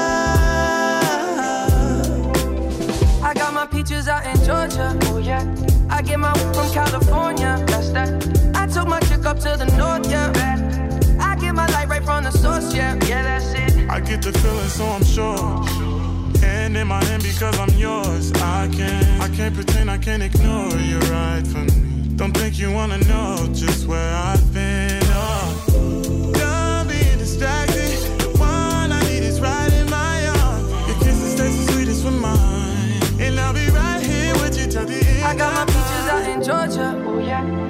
I 3.28 3.32
got 3.34 3.54
my 3.54 3.64
peaches 3.64 4.06
out 4.06 4.26
in 4.26 4.36
Georgia. 4.44 4.98
Oh 5.04 5.16
yeah. 5.16 5.42
I 5.88 6.02
get 6.02 6.18
my 6.18 6.32
from 6.54 6.70
California. 6.72 7.59
To 9.40 9.56
the 9.56 9.64
north. 9.76 10.10
Yeah. 10.10 10.30
I 11.18 11.34
get 11.36 11.54
my 11.54 11.66
light 11.68 11.88
right 11.88 12.04
from 12.04 12.24
the 12.24 12.30
source. 12.30 12.74
Yeah. 12.74 12.94
Yeah, 13.06 13.22
that's 13.22 13.52
it. 13.54 13.88
I 13.88 14.00
get 14.00 14.22
the 14.22 14.32
feeling, 14.32 14.68
so 14.68 14.84
I'm 14.86 15.04
sure. 15.04 15.64
Hand 16.40 16.76
in 16.76 16.86
my 16.86 17.02
hand 17.04 17.22
because 17.22 17.58
I'm 17.58 17.70
yours. 17.78 18.32
I 18.34 18.68
can't, 18.72 19.20
I 19.22 19.28
can't 19.34 19.54
pretend 19.54 19.90
I 19.90 19.98
can't 19.98 20.22
ignore 20.22 20.76
you 20.76 20.98
right 21.14 21.46
from 21.46 21.66
me. 21.66 22.16
Don't 22.16 22.36
think 22.36 22.58
you 22.58 22.70
wanna 22.70 22.98
know 22.98 23.48
just 23.54 23.86
where 23.86 24.14
I've 24.14 24.52
been. 24.52 25.00
Oh. 25.04 26.32
Done 26.34 26.88
being 26.88 27.18
distracted. 27.18 27.96
The 28.20 28.28
one 28.38 28.92
I 28.92 29.00
need 29.08 29.22
is 29.22 29.40
right 29.40 29.72
in 29.72 29.88
my 29.88 30.28
arms. 30.28 30.68
Your 30.88 30.98
kisses 30.98 31.34
taste 31.34 31.66
the 31.66 31.72
sweetest 31.72 32.04
with 32.04 32.20
mine, 32.20 33.00
and 33.18 33.40
I'll 33.40 33.54
be 33.54 33.68
right 33.70 34.02
here 34.02 34.34
with 34.34 34.58
you 34.60 34.66
till 34.66 34.84
the 34.84 35.00
end. 35.00 35.24
I 35.24 35.34
got 35.34 35.54
my 35.54 35.64
peaches 35.64 36.06
out 36.12 36.28
in 36.28 36.42
Georgia. 36.42 37.02
Oh 37.06 37.18
yeah. 37.18 37.69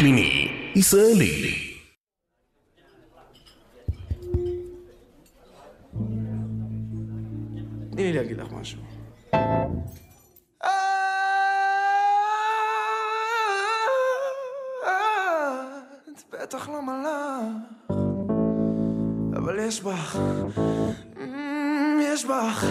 שמיני, 0.00 0.48
ישראלי. 0.74 1.74
תני 7.90 8.02
לי 8.02 8.12
להגיד 8.12 8.38
לך 8.38 8.52
משהו. 8.52 8.80
את 16.08 16.22
בטח 16.32 16.68
לא 16.68 16.82
מלאך, 16.82 17.90
אבל 19.36 19.58
יש 19.58 19.82
בך, 19.82 20.18
יש 22.02 22.24
בך, 22.24 22.64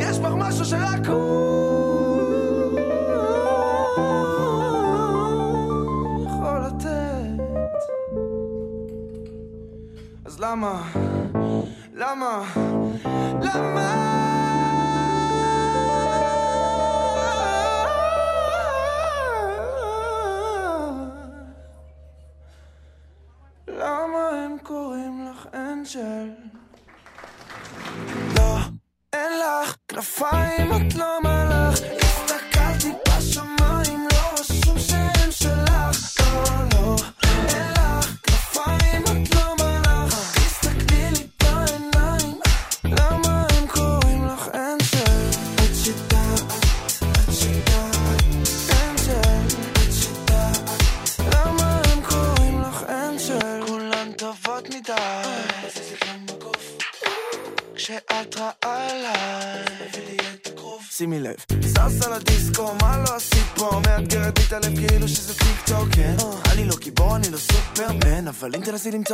יש 0.00 0.18
בך 0.18 0.32
משהו 0.36 0.64
שרק 0.64 1.06
הוא 1.06 2.19
למה, 10.42 10.82
למה, 11.94 12.44
למה? 13.42 13.94
למה 23.68 24.28
הם 24.28 24.56
קוראים 24.62 25.28
לך 25.30 25.46
אנג'ל? 25.54 26.30
לא, 28.36 28.56
אין 29.12 29.32
לך 29.40 29.76
כנפיים, 29.88 30.72
את 30.72 30.94
לא 30.94 31.29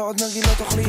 עוד 0.00 0.22
נרגילות 0.22 0.56
תאכלי, 0.58 0.84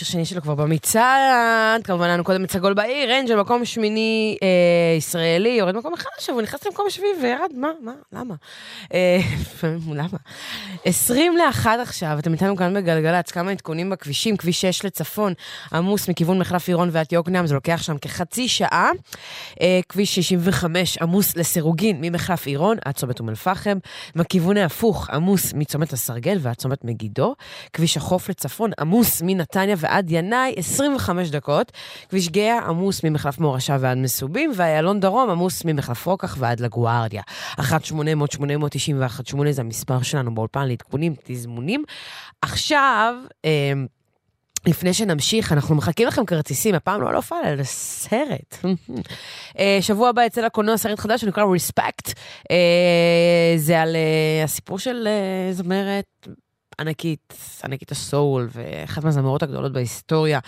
מרגי, 0.00 0.04
שיר 0.04 0.12
שני 0.12 0.24
שלו 0.24 0.42
כבר 0.42 0.54
במצעד, 0.90 1.84
כמובן 1.84 2.08
לנו 2.08 2.24
קודם 2.24 2.44
את 2.44 2.50
סגול 2.50 2.74
בעיר, 2.74 3.20
אנג'ל 3.20 3.40
מקום 3.40 3.64
שמיני 3.64 4.36
אה, 4.42 4.48
ישראלי, 4.98 5.48
יורד 5.48 5.76
מקום 5.76 5.94
אחד 5.94 6.10
עכשיו, 6.16 6.34
הוא 6.34 6.42
נכנס 6.42 6.66
למקום 6.66 6.86
שביעי 6.90 7.12
וירד, 7.22 7.50
מה, 7.54 7.68
מה, 7.80 7.92
למה? 8.12 8.34
אה, 8.94 9.18
למה? 9.94 10.18
20 10.84 11.36
לאחת 11.36 11.78
עכשיו, 11.82 12.18
אתם 12.18 12.32
איתנו 12.32 12.56
כאן 12.56 12.74
בגלגלצ, 12.74 13.30
כמה 13.30 13.50
עדכונים 13.50 13.90
בכבישים, 13.90 14.36
כביש 14.36 14.60
6 14.60 14.84
לצפון, 14.84 15.32
עמוס 15.72 16.08
מכיוון 16.08 16.38
מחלף 16.38 16.68
עירון 16.68 16.88
ועד 16.92 17.12
יוקנעם, 17.12 17.46
זה 17.46 17.54
לוקח 17.54 17.82
שם 17.82 17.98
כחצי 17.98 18.48
שעה. 18.48 18.90
אה, 19.60 19.80
כביש 19.88 20.14
65 20.14 20.98
עמוס 20.98 21.36
לסירוגין 21.36 21.96
ממחלף 22.00 22.46
עירון 22.46 22.76
עד 22.84 22.94
צומת 22.94 23.20
אום 23.20 23.28
אל-פחם, 23.28 23.78
בכיוון 24.16 24.56
ההפוך 24.56 25.10
עמוס 25.10 25.52
מצומת 25.54 25.92
הסרגל 25.92 26.38
ועד 26.40 26.56
צומת 26.56 26.84
מגידו, 26.84 27.34
כביש 27.72 27.96
החוף 27.96 28.28
לצפון 28.28 28.70
עמוס 28.80 29.22
מנתניה 29.22 29.76
ועד 29.78 30.10
ינאי 30.10 30.54
25 30.80 31.30
דקות, 31.30 31.72
כביש 32.08 32.28
גאה 32.28 32.58
עמוס 32.58 33.04
ממחלף 33.04 33.38
מורשה 33.38 33.76
ועד 33.80 33.98
מסובים, 33.98 34.52
ואיילון 34.56 35.00
דרום 35.00 35.30
עמוס 35.30 35.64
ממחלף 35.64 36.06
רוקח 36.06 36.36
ועד 36.38 36.60
לגוארדיה. 36.60 37.22
1-800-891-8 37.60 37.62
זה 39.50 39.62
המספר 39.62 40.02
שלנו 40.02 40.34
באולפן 40.34 40.68
לעדכונים, 40.68 41.14
תזמונים. 41.24 41.84
עכשיו, 42.42 43.14
אה, 43.44 43.72
לפני 44.66 44.94
שנמשיך, 44.94 45.52
אנחנו 45.52 45.74
מחכים 45.74 46.08
לכם 46.08 46.24
כרטיסים, 46.24 46.74
הפעם 46.74 47.02
לא 47.02 47.08
על 47.08 47.14
הופעה, 47.14 47.38
אלא 47.44 47.54
לסרט. 47.54 48.56
אה, 49.58 49.78
שבוע 49.80 50.08
הבא 50.08 50.24
יצא 50.24 50.40
לקולנוע 50.40 50.76
סרט 50.76 51.00
חדש 51.00 51.20
שנקרא 51.20 51.44
Respect. 51.44 52.12
אה, 52.50 53.52
זה 53.56 53.80
על 53.80 53.96
אה, 53.96 54.44
הסיפור 54.44 54.78
של 54.78 55.08
זמרת 55.52 56.26
ענקית, 56.80 57.34
ענקית 57.64 57.92
הסול, 57.92 58.48
ואחת 58.52 59.04
מהזמרות 59.04 59.42
הגדולות 59.42 59.72
בהיסטוריה, 59.72 60.38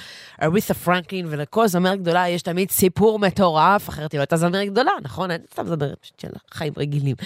אריסה 0.42 0.74
פרנקלין, 0.74 1.26
ולכל 1.28 1.68
זמרת 1.68 2.00
גדולה 2.00 2.28
יש 2.28 2.42
תמיד 2.42 2.70
סיפור 2.70 3.18
מטורף, 3.18 3.88
אחרת 3.88 4.12
היא 4.12 4.18
לא 4.18 4.22
הייתה 4.22 4.36
זמרת 4.36 4.68
גדולה, 4.68 4.90
נכון? 5.02 5.30
אין 5.30 5.40
סתם 5.52 5.66
זמרת 5.66 6.06
של 6.18 6.28
חיים 6.52 6.72
רגילים. 6.76 7.16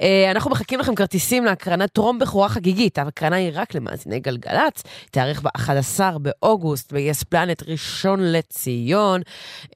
אה, 0.00 0.30
אנחנו 0.30 0.50
מחכים 0.50 0.80
לכם 0.80 0.94
כרטיסים 0.94 1.44
להקרנת 1.44 1.92
טרום 1.92 2.18
בכורה 2.18 2.48
חגיגית, 2.48 2.98
ההקרנה 2.98 3.36
היא 3.36 3.50
רק 3.54 3.74
למאזיני 3.74 4.20
גלגלצ, 4.20 4.82
תארך 5.10 5.42
ב-11 5.42 6.18
באוגוסט 6.18 6.92
ב-yes 6.92 7.24
planet 7.34 7.64
ראשון 7.68 8.20
לציון. 8.22 9.20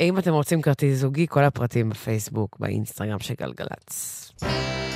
אה, 0.00 0.04
אם 0.04 0.18
אתם 0.18 0.32
רוצים 0.32 0.62
כרטיס 0.62 0.98
זוגי, 0.98 1.26
כל 1.28 1.44
הפרטים 1.44 1.90
בפייסבוק, 1.90 2.56
באינסטגרם 2.60 3.18
של 3.18 3.34
גלגלצ. 3.40 4.87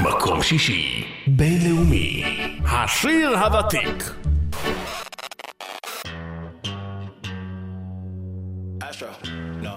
מקום 0.00 0.42
שישי, 0.42 1.04
בינלאומי. 1.26 2.22
השיר 2.64 3.38
הוותיק. 3.38 4.12
Astro, 8.88 9.10
no. 9.64 9.74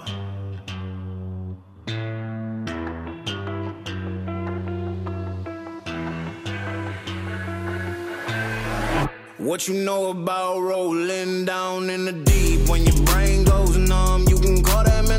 What 9.48 9.68
you 9.68 9.76
know 9.88 10.04
about 10.12 10.58
rolling 10.72 11.46
down 11.46 11.90
in 11.96 12.02
the 12.06 12.16
deep? 12.32 12.60
When 12.70 12.82
your 12.90 13.00
brain 13.10 13.40
goes 13.46 13.76
numb, 13.92 14.22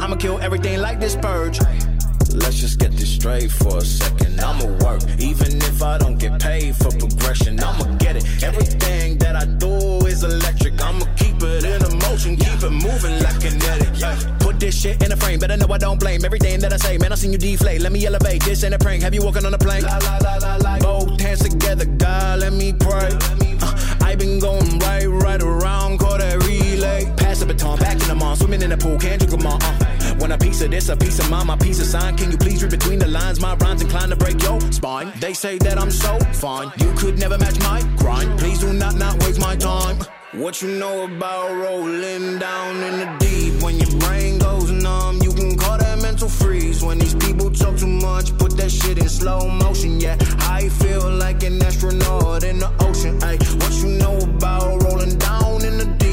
I'ma 0.00 0.16
kill 0.16 0.38
everything 0.40 0.80
like 0.80 1.00
this 1.00 1.16
purge. 1.16 1.58
Let's 2.34 2.58
just 2.58 2.78
get 2.78 2.92
this 2.92 3.10
straight 3.14 3.50
for 3.50 3.78
a 3.78 3.80
second. 3.80 4.40
I'ma 4.40 4.66
work, 4.84 5.02
even 5.18 5.56
if 5.56 5.82
I 5.82 5.98
don't 5.98 6.18
get 6.18 6.40
paid 6.40 6.76
for 6.76 6.90
progression. 6.90 7.58
I'ma 7.58 7.96
get 7.96 8.16
it. 8.16 8.42
Everything 8.42 9.18
that 9.18 9.34
I 9.34 9.46
do 9.46 10.06
is 10.06 10.22
electric. 10.22 10.80
I'ma 10.80 11.06
keep 11.16 11.36
it 11.42 11.64
in 11.64 11.82
a 11.82 11.90
motion, 12.08 12.36
keep 12.36 12.62
it 12.62 12.70
moving 12.70 13.22
like 13.22 13.40
kinetic. 13.40 14.38
Put 14.40 14.60
this 14.60 14.80
shit 14.80 15.02
in 15.02 15.12
a 15.12 15.16
frame, 15.16 15.38
better 15.38 15.56
know 15.56 15.66
I 15.72 15.78
don't 15.78 15.98
blame 15.98 16.24
everything 16.24 16.60
that 16.60 16.72
I 16.72 16.76
say. 16.76 16.98
Man, 16.98 17.12
I 17.12 17.14
seen 17.14 17.32
you 17.32 17.38
deflate. 17.38 17.80
Let 17.80 17.92
me 17.92 18.04
elevate. 18.06 18.44
This 18.44 18.62
ain't 18.64 18.74
a 18.74 18.78
prank. 18.78 19.02
Have 19.02 19.14
you 19.14 19.22
walking 19.22 19.44
on 19.46 19.54
a 19.54 19.58
la. 19.58 20.78
Both 20.78 21.20
hands 21.20 21.40
together, 21.40 21.86
God, 21.86 22.40
let 22.40 22.52
me 22.52 22.72
pray. 22.72 23.10
Uh, 23.60 23.98
I 24.02 24.14
been 24.14 24.38
going 24.38 24.78
right, 24.80 25.06
right 25.06 25.42
around, 25.42 25.98
call 25.98 26.18
that 26.18 26.44
Pass 27.16 27.40
the 27.40 27.46
baton, 27.46 27.78
back 27.78 28.00
in 28.00 28.08
the 28.08 28.14
mall, 28.14 28.36
swimming 28.36 28.62
in 28.62 28.70
the 28.70 28.76
pool, 28.76 28.98
can't 28.98 29.18
drink 29.18 29.30
them 29.36 29.46
all. 29.46 29.58
Uh. 29.60 30.14
When 30.18 30.32
a 30.32 30.38
piece 30.38 30.60
of 30.62 30.70
this, 30.70 30.88
a 30.88 30.96
piece 30.96 31.18
of 31.18 31.30
mine, 31.30 31.46
my 31.46 31.56
piece 31.56 31.80
of 31.80 31.86
sign. 31.86 32.16
Can 32.16 32.30
you 32.30 32.38
please 32.38 32.62
read 32.62 32.70
between 32.70 32.98
the 32.98 33.08
lines? 33.08 33.40
My 33.40 33.54
rhymes 33.56 33.82
inclined 33.82 34.10
to 34.10 34.16
break 34.16 34.42
your 34.42 34.60
spine. 34.72 35.12
They 35.20 35.32
say 35.32 35.58
that 35.58 35.78
I'm 35.78 35.90
so 35.90 36.18
fine. 36.34 36.70
You 36.78 36.92
could 36.94 37.18
never 37.18 37.38
match 37.38 37.58
my 37.60 37.82
grind. 37.96 38.38
Please 38.38 38.58
do 38.60 38.72
not 38.72 38.96
not 38.96 39.14
waste 39.24 39.40
my 39.40 39.56
time. 39.56 39.98
What 40.32 40.60
you 40.60 40.68
know 40.78 41.04
about 41.04 41.50
rolling 41.54 42.38
down 42.38 42.76
in 42.82 42.94
the 43.00 43.16
deep? 43.18 43.62
When 43.62 43.78
your 43.78 43.98
brain 44.00 44.38
goes 44.38 44.70
numb, 44.70 45.20
you 45.22 45.32
can 45.32 45.56
call 45.56 45.78
that 45.78 46.00
mental 46.02 46.18
mental 46.18 46.28
freeze 46.46 46.82
when 46.82 46.98
these 46.98 47.14
people 47.14 47.50
talk 47.50 47.76
too 47.76 47.86
much. 47.86 48.36
Put 48.38 48.56
that 48.56 48.70
shit 48.70 48.98
in 48.98 49.08
slow 49.08 49.48
motion, 49.48 50.00
yeah. 50.00 50.16
I 50.40 50.68
feel 50.68 51.08
like 51.10 51.42
an 51.44 51.62
astronaut 51.62 52.42
in 52.42 52.58
the 52.58 52.70
ocean. 52.80 53.18
Ay, 53.22 53.38
what 53.60 53.72
you 53.82 53.98
know 53.98 54.16
about 54.18 54.82
rolling 54.82 55.16
down 55.16 55.64
in 55.64 55.78
the 55.78 55.84
deep? 55.84 56.07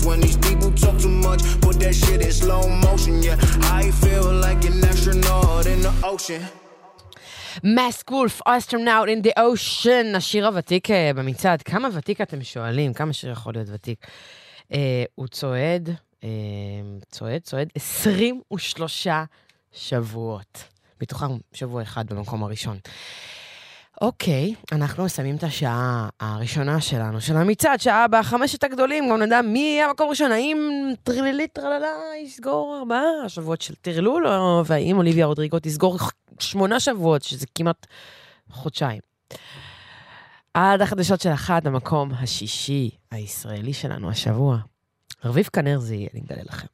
Freeze. 0.00 0.06
When 0.06 0.20
these 0.20 0.36
people 0.36 0.70
talk 0.72 0.98
too 0.98 1.08
much, 1.08 1.42
put 1.60 1.78
that 1.80 1.94
shit 1.94 2.22
in 2.22 2.32
slow 2.32 2.68
motion, 2.68 3.22
yeah. 3.22 3.36
I 3.80 3.90
feel 4.02 4.32
like 4.46 4.64
an 4.64 4.84
astronaut 4.84 5.66
in 5.66 5.80
the 5.82 5.92
ocean. 6.04 6.42
מאסק 7.64 8.10
וולף, 8.10 8.40
אסטרונאוט 8.44 9.08
in 9.08 9.26
the 9.26 9.38
ocean, 9.38 10.16
השיר 10.16 10.46
הוותיק 10.46 10.90
אה, 10.90 11.10
במצעד. 11.14 11.62
כמה 11.62 11.88
ותיק 11.94 12.20
אתם 12.20 12.42
שואלים? 12.44 12.92
כמה 12.92 13.12
שיר 13.12 13.30
יכול 13.30 13.54
להיות 13.54 13.68
ותיק? 13.72 14.06
אה, 14.72 15.04
הוא 15.14 15.26
צועד, 15.26 15.90
אה, 16.24 16.28
צועד, 17.10 17.42
צועד 17.42 17.68
23 17.74 19.06
שבועות. 19.72 20.64
מתוכם 21.02 21.26
שבוע 21.52 21.82
אחד 21.82 22.12
במקום 22.12 22.42
הראשון. 22.44 22.78
אוקיי, 24.00 24.54
אנחנו 24.72 25.04
מסיימים 25.04 25.36
את 25.36 25.42
השעה 25.42 26.08
הראשונה 26.20 26.80
שלנו, 26.80 27.20
של 27.20 27.36
המצעד, 27.36 27.80
שעה 27.80 28.08
בחמשת 28.08 28.64
הגדולים, 28.64 29.08
גם 29.10 29.22
נדע 29.22 29.42
מי 29.42 29.58
יהיה 29.58 29.86
המקום 29.88 30.06
הראשון, 30.06 30.32
האם 30.32 30.90
טרלילי 31.02 31.48
טרללה 31.48 31.88
יסגור 32.24 32.76
ארבעה 32.78 33.28
שבועות 33.28 33.62
של 33.62 33.74
טרלול, 33.74 34.26
והאם 34.64 34.96
אוליביה 34.96 35.26
רודריגו 35.26 35.58
תסגור 35.58 35.98
שמונה 36.38 36.80
שבועות, 36.80 37.22
שזה 37.22 37.46
כמעט 37.54 37.86
חודשיים. 38.50 39.00
עד 40.54 40.82
החדשות 40.82 41.20
של 41.20 41.32
אחת, 41.32 41.66
המקום 41.66 42.12
השישי 42.12 42.90
הישראלי 43.10 43.72
שלנו 43.72 44.10
השבוע. 44.10 44.58
רביב 45.24 45.48
כנר 45.52 45.78
זה 45.78 45.94
יהיה, 45.94 46.08
אני 46.14 46.22
אגלה 46.26 46.42
לכם. 46.48 46.66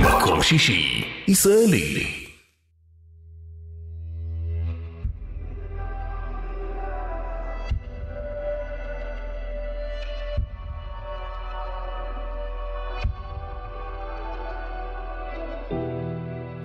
מקום 0.00 0.42
שישי, 0.42 1.04
ישראלי. 1.28 2.27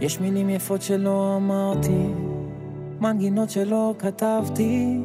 יש 0.02 0.20
מילים 0.20 0.50
יפות 0.50 0.82
שלא 0.82 1.36
אמרתי, 1.36 2.06
מנגינות 3.00 3.50
שלא 3.50 3.94
כתבתי, 4.00 5.00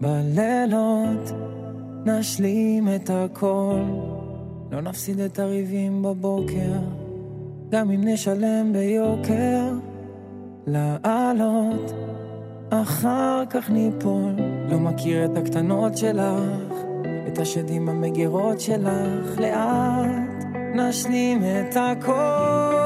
בלילות 0.00 1.32
נשלים 2.06 2.88
את 2.94 3.10
הכל, 3.10 3.80
לא 4.70 4.80
נפסיד 4.80 5.20
את 5.20 5.38
הריבים 5.38 6.02
בבוקר, 6.02 6.78
גם 7.70 7.90
אם 7.90 8.00
נשלם 8.04 8.72
ביוקר, 8.72 9.72
לעלות, 10.66 11.92
אחר 12.70 13.42
כך 13.50 13.70
ניפול, 13.70 14.32
לא 14.70 14.78
מכיר 14.78 15.24
את 15.24 15.36
הקטנות 15.36 15.96
שלך, 15.96 16.72
את 17.28 17.38
השדים 17.38 17.86
במגירות 17.86 18.60
שלך, 18.60 19.40
לאט 19.40 20.44
נשלים 20.74 21.42
את 21.42 21.76
הכל. 21.76 22.81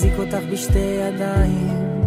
מחזיק 0.00 0.18
אותך 0.18 0.44
בשתי 0.52 0.78
ידיים, 0.78 2.02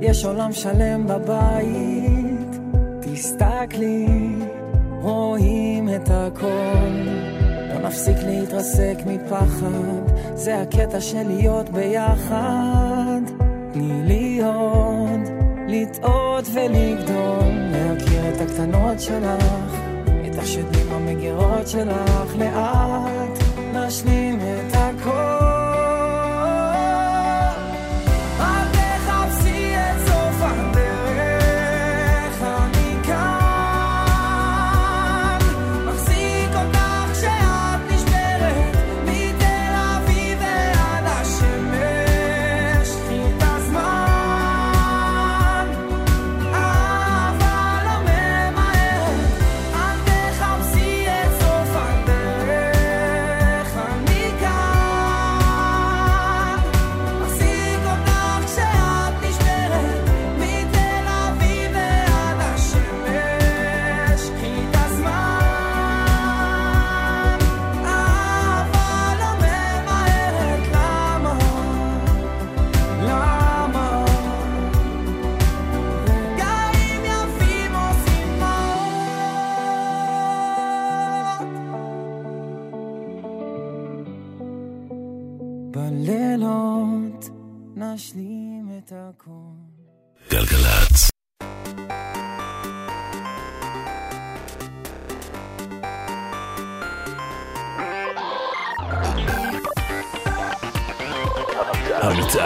יש 0.00 0.24
עולם 0.24 0.52
שלם 0.52 1.06
בבית. 1.06 2.60
תסתכלי, 3.00 4.06
רואים 5.00 5.88
את 5.88 6.08
הכל. 6.10 6.90
לא 7.68 7.88
נפסיק 7.88 8.16
להתרסק 8.26 8.94
מפחד, 9.06 10.34
זה 10.34 10.60
הקטע 10.60 11.00
של 11.00 11.22
להיות 11.26 11.68
ביחד. 11.68 13.20
תני 13.72 14.02
לי 14.04 14.40
עוד, 14.44 15.20
לטעות 15.68 16.44
ולגדול, 16.52 17.52
להכיר 17.72 18.28
את 18.28 18.40
הקטנות 18.40 19.00
שלך, 19.00 19.74
את 20.26 20.38
השדים 20.38 20.86
במגירות 20.92 21.68
שלך, 21.68 22.36
לאט 22.38 23.38
נשלים 23.74 24.17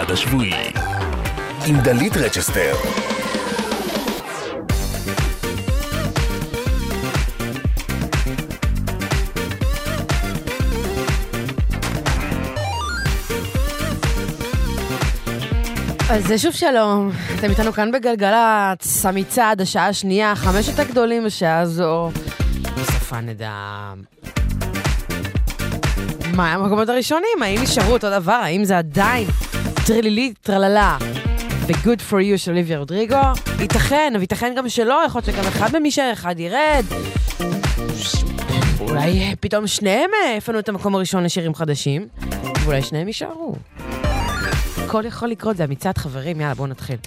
המצעד 0.03 0.11
השבועי 0.11 0.53
עם 1.67 1.79
דלית 1.79 2.17
רצ'סטר. 2.17 2.73
אז 16.09 16.33
שוב 16.37 16.53
שלום, 16.53 17.11
אתם 17.39 17.49
איתנו 17.49 17.73
כאן 17.73 17.91
בגלגלצ, 17.91 19.05
המצעד, 19.05 19.61
השעה 19.61 19.87
השנייה, 19.87 20.35
חמשת 20.35 20.79
הגדולים 20.79 21.25
בשעה 21.25 21.65
זו. 21.65 22.11
בסופה 22.61 23.21
נדע... 23.21 23.51
מה 26.33 26.53
המקומות 26.53 26.89
הראשונים? 26.89 27.41
האם 27.41 27.63
נשארו 27.63 27.93
אותו 27.93 28.09
דבר? 28.09 28.31
האם 28.33 28.65
זה 28.65 28.77
עדיין 28.77 29.27
טרלילי 29.87 30.33
טרללה 30.41 30.97
ו-good 31.67 31.99
for 32.09 32.13
you 32.13 32.37
של 32.37 32.51
אוליביה 32.51 32.79
רודריגו? 32.79 33.15
ייתכן, 33.59 34.13
וייתכן 34.17 34.53
גם 34.57 34.69
שלא, 34.69 35.01
יכול 35.07 35.21
להיות 35.25 35.35
שגם 35.35 35.47
אחד 35.47 35.69
מהם 35.73 35.85
יישאר, 35.85 36.09
אחד 36.13 36.39
ירד. 36.39 36.83
אולי 38.79 39.35
פתאום 39.39 39.67
שניהם 39.67 40.09
אה, 40.13 40.35
יפנו 40.37 40.59
את 40.59 40.69
המקום 40.69 40.95
הראשון 40.95 41.23
לשירים 41.23 41.55
חדשים, 41.55 42.07
ואולי 42.63 42.81
שניהם 42.81 43.07
יישארו. 43.07 43.55
הכל 44.85 45.05
יכול 45.05 45.29
לקרות, 45.29 45.57
זה 45.57 45.63
המצעד 45.63 45.97
חברים, 45.97 46.41
יאללה 46.41 46.53
בואו 46.53 46.67
נתחיל. 46.67 46.97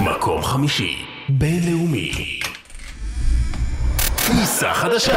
מקום 0.00 0.42
חמישי, 0.42 0.96
בינלאומי. 1.28 2.40
כניסה 4.26 4.74
חדשה. 4.74 5.16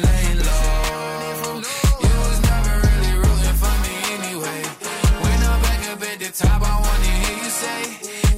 top, 6.40 6.62
I 6.62 6.80
wanna 6.80 7.04
hear 7.04 7.36
you 7.44 7.50
say, 7.50 7.80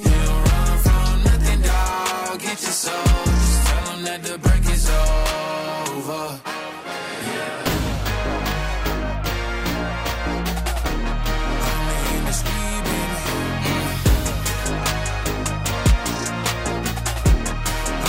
You 0.03 0.11
don't 0.27 0.43
run 0.49 0.79
from 0.79 1.23
nothing, 1.25 1.61
dog. 1.63 2.41
Get 2.41 2.61
your 2.63 2.73
soul. 2.73 3.05
Just 3.05 3.67
tell 3.67 3.85
them 3.93 4.03
that 4.05 4.23
the 4.23 4.39
break 4.39 4.65
is 4.71 4.91
over. 4.91 6.41
in 12.15 12.25
the 12.25 12.33
street, 12.33 12.83
baby. 12.89 13.17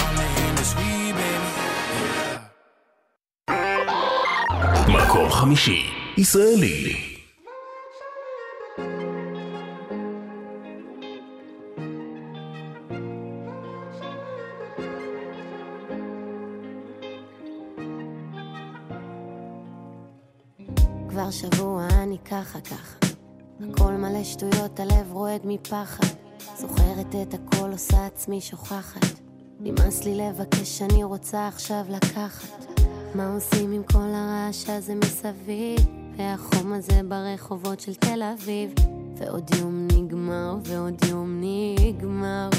Only 0.02 0.30
in 0.48 0.56
the 0.56 0.66
street, 0.72 1.14
baby. 1.20 1.50
מקום 4.88 5.30
חמישי, 5.32 5.86
ישראלי. 6.18 7.13
ככה 22.55 22.61
ככה. 22.61 22.99
הכל 23.61 23.93
מלא 23.93 24.25
שטויות, 24.25 24.81
הלב 24.81 25.13
רועד 25.13 25.41
מפחד. 25.45 26.07
זוכרת 26.59 27.15
את 27.23 27.35
הכל, 27.35 27.73
עושה 27.73 28.07
עצמי 28.07 28.41
שוכחת. 28.41 29.21
נמאס 29.61 30.05
לי 30.05 30.15
לבקש, 30.15 30.83
אני 30.83 31.05
רוצה 31.05 31.49
עכשיו 31.49 31.85
לקחת. 31.89 32.65
מה 33.15 33.35
עושים 33.35 33.73
עם 33.73 33.83
כל 33.83 33.99
הרעש 34.15 34.71
הזה 34.71 34.95
מסביב? 34.95 35.79
והחום 36.17 36.73
הזה 36.73 37.01
ברחובות 37.09 37.81
של 37.81 37.95
תל 37.95 38.23
אביב. 38.23 38.75
ועוד 39.17 39.51
יום 39.61 39.89
נגמר, 39.93 40.57
ועוד 40.65 41.05
יום 41.11 41.41
נגמר. 41.41 42.51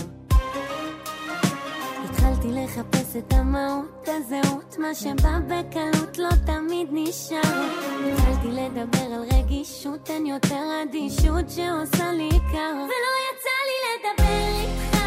התחלתי 2.25 2.51
לחפש 2.51 3.15
את 3.15 3.33
המהות, 3.33 4.07
הזהות, 4.07 4.77
מה 4.79 4.95
שבא 4.95 5.39
בקלות 5.47 6.17
לא 6.17 6.29
תמיד 6.45 6.87
נשאר. 6.91 7.67
התחלתי 8.13 8.47
לדבר 8.47 9.13
על 9.15 9.23
רגישות, 9.33 10.09
אין 10.09 10.25
יותר 10.25 10.83
אדישות 10.83 11.49
שעושה 11.49 12.11
לי 12.11 12.29
קר. 12.51 12.75
ולא 12.75 13.11
יצא 13.25 13.57
לי 13.67 13.77
לדבר 13.95 14.47
איתך, 14.61 14.97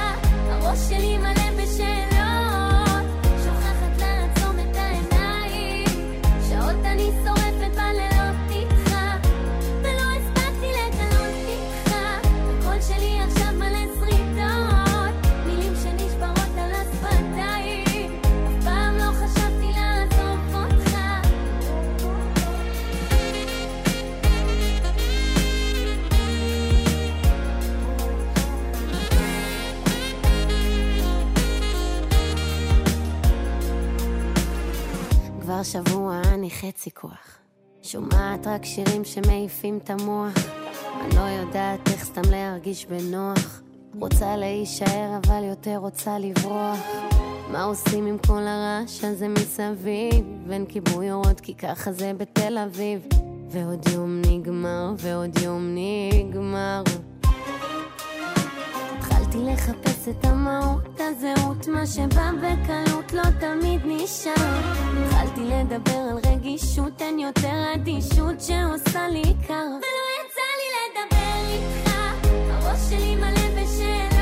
הראש 0.49 0.79
שלי 0.79 1.19
מלא 1.19 1.63
בשאלות. 1.63 3.07
שוכחת 3.45 4.01
לעצום 4.01 4.57
את 4.59 4.77
העיניים, 4.77 5.87
שעות 6.49 6.85
אני 6.85 7.11
שורפת 7.25 7.48
כבר 35.59 35.65
שבוע 35.65 36.21
אני 36.25 36.51
חצי 36.51 36.91
כוח. 36.91 37.39
שומעת 37.83 38.47
רק 38.47 38.65
שירים 38.65 39.05
שמעיפים 39.05 39.79
את 39.79 39.91
המוח. 39.91 40.35
אני 41.01 41.17
לא 41.17 41.21
יודעת 41.21 41.89
איך 41.89 42.05
סתם 42.05 42.31
להרגיש 42.31 42.87
בנוח. 42.87 43.61
רוצה 44.01 44.37
להישאר 44.37 45.19
אבל 45.23 45.45
יותר 45.45 45.77
רוצה 45.77 46.19
לברוח. 46.19 46.79
מה 47.53 47.65
עושים 47.65 48.07
עם 48.07 48.19
כל 48.27 48.43
הרעש 48.47 49.05
הזה 49.05 49.29
מסביב? 49.29 50.51
אין 50.51 50.67
כיבוי 50.67 51.13
אורות 51.13 51.41
כי 51.41 51.55
ככה 51.55 51.93
זה 51.93 52.13
בתל 52.17 52.59
אביב. 52.59 53.07
ועוד 53.51 53.89
יום 53.89 54.23
נגמר, 54.31 54.95
ועוד 54.99 55.39
יום 55.39 55.75
נגמר. 55.75 56.83
התחלתי 59.39 59.53
לחפש 59.53 60.09
את 60.09 60.25
המהות, 60.25 61.01
הזהות, 61.01 61.69
מה 61.69 61.87
שבא 61.87 62.31
בקלות 62.39 63.13
לא 63.13 63.23
תמיד 63.41 63.81
נשאר. 63.85 64.33
התחלתי 65.07 65.41
לדבר 65.41 65.99
על 66.11 66.19
רגישות, 66.33 67.03
אין 67.03 67.19
יותר 67.19 67.73
אדישות 67.75 68.41
שעושה 68.41 69.09
לי 69.09 69.35
קר. 69.47 69.55
ולא 69.55 70.05
יצא 70.19 70.49
לי 70.59 70.69
לדבר 70.85 71.53
איתך, 71.53 71.91
הראש 72.51 72.79
שלי 72.91 73.17
מלא 73.17 73.63
בשאלות. 73.63 74.18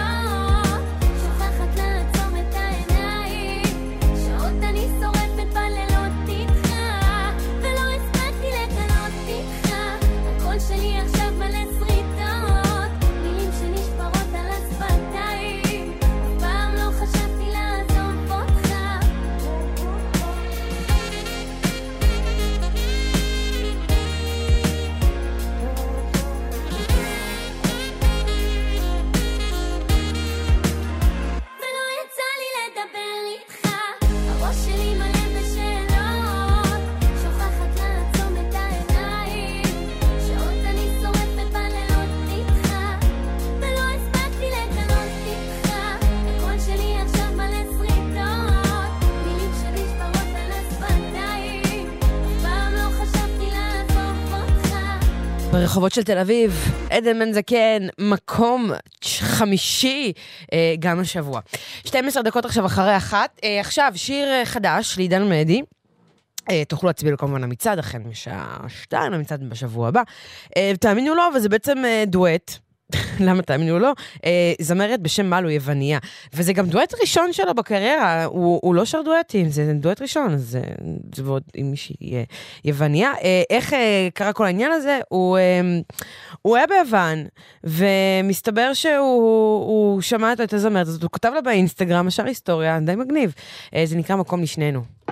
ברחובות 55.76 55.92
של 55.92 56.02
תל 56.02 56.18
אביב, 56.18 56.72
עדן 56.90 57.18
בן 57.18 57.32
זקן, 57.32 57.86
מקום 57.98 58.70
חמישי 59.04 60.12
אה, 60.52 60.74
גם 60.78 61.00
השבוע. 61.00 61.40
12 61.84 62.22
דקות 62.22 62.44
עכשיו 62.44 62.66
אחרי 62.66 62.96
אחת. 62.96 63.40
אה, 63.44 63.60
עכשיו, 63.60 63.92
שיר 63.96 64.28
אה, 64.28 64.44
חדש 64.44 64.94
לעידן 64.98 65.28
מדי. 65.28 65.62
אה, 66.50 66.62
תוכלו 66.68 66.86
להצביע 66.86 67.10
לו 67.10 67.18
כמובן 67.18 67.40
למצעד, 67.40 67.78
החל 67.78 67.98
משעה 67.98 68.56
שתיים, 68.68 69.12
המצעד 69.12 69.50
בשבוע 69.50 69.88
הבא. 69.88 70.02
אה, 70.56 70.72
תאמינו 70.80 71.14
לו, 71.14 71.22
וזה 71.34 71.48
בעצם 71.48 71.84
אה, 71.84 72.04
דואט. 72.06 72.58
למה 73.26 73.42
תאמינו 73.42 73.78
לו? 73.78 73.88
אה, 74.24 74.52
זמרת 74.60 75.00
בשם 75.00 75.30
מלו 75.30 75.50
יווניה. 75.50 75.98
וזה 76.34 76.52
גם 76.52 76.66
דואט 76.66 76.94
ראשון 77.00 77.32
שלו 77.32 77.54
בקריירה, 77.54 78.24
הוא, 78.24 78.60
הוא 78.62 78.74
לא 78.74 78.84
שר 78.84 79.02
דואטים, 79.02 79.48
זה 79.48 79.72
דואט 79.74 80.02
ראשון, 80.02 80.34
אז 80.34 80.40
זה, 80.40 80.60
זה 81.14 81.22
ועוד 81.24 81.42
עם 81.54 81.70
מישהי 81.70 82.14
אה, 82.14 82.22
יווניה. 82.64 83.12
אה, 83.22 83.42
איך 83.50 83.72
אה, 83.72 84.08
קרה 84.14 84.32
כל 84.32 84.44
העניין 84.44 84.72
הזה? 84.72 84.98
הוא, 85.08 85.38
אה, 85.38 85.60
הוא 86.42 86.56
היה 86.56 86.66
ביוון, 86.66 87.24
ומסתבר 87.64 88.74
שהוא 88.74 88.96
הוא, 88.98 89.66
הוא 89.66 90.00
שמע 90.00 90.32
את 90.32 90.52
הזמרת 90.52 90.86
הזאת, 90.86 91.02
הוא 91.02 91.10
כתב 91.12 91.30
לה 91.34 91.40
באינסטגרם, 91.40 92.10
שר 92.10 92.24
היסטוריה, 92.24 92.80
די 92.80 92.94
מגניב. 92.94 93.34
אה, 93.74 93.86
זה 93.86 93.96
נקרא 93.96 94.16
מקום 94.16 94.42
לשנינו. 94.42 95.05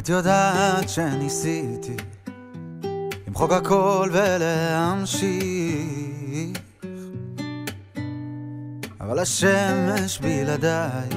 את 0.00 0.08
יודעת 0.08 0.88
שניסיתי 0.88 1.96
למחוק 3.26 3.52
הכל 3.52 4.10
ולהמשיך 4.12 5.26
אבל 9.00 9.18
השמש 9.18 10.18
בלעדייך 10.18 11.16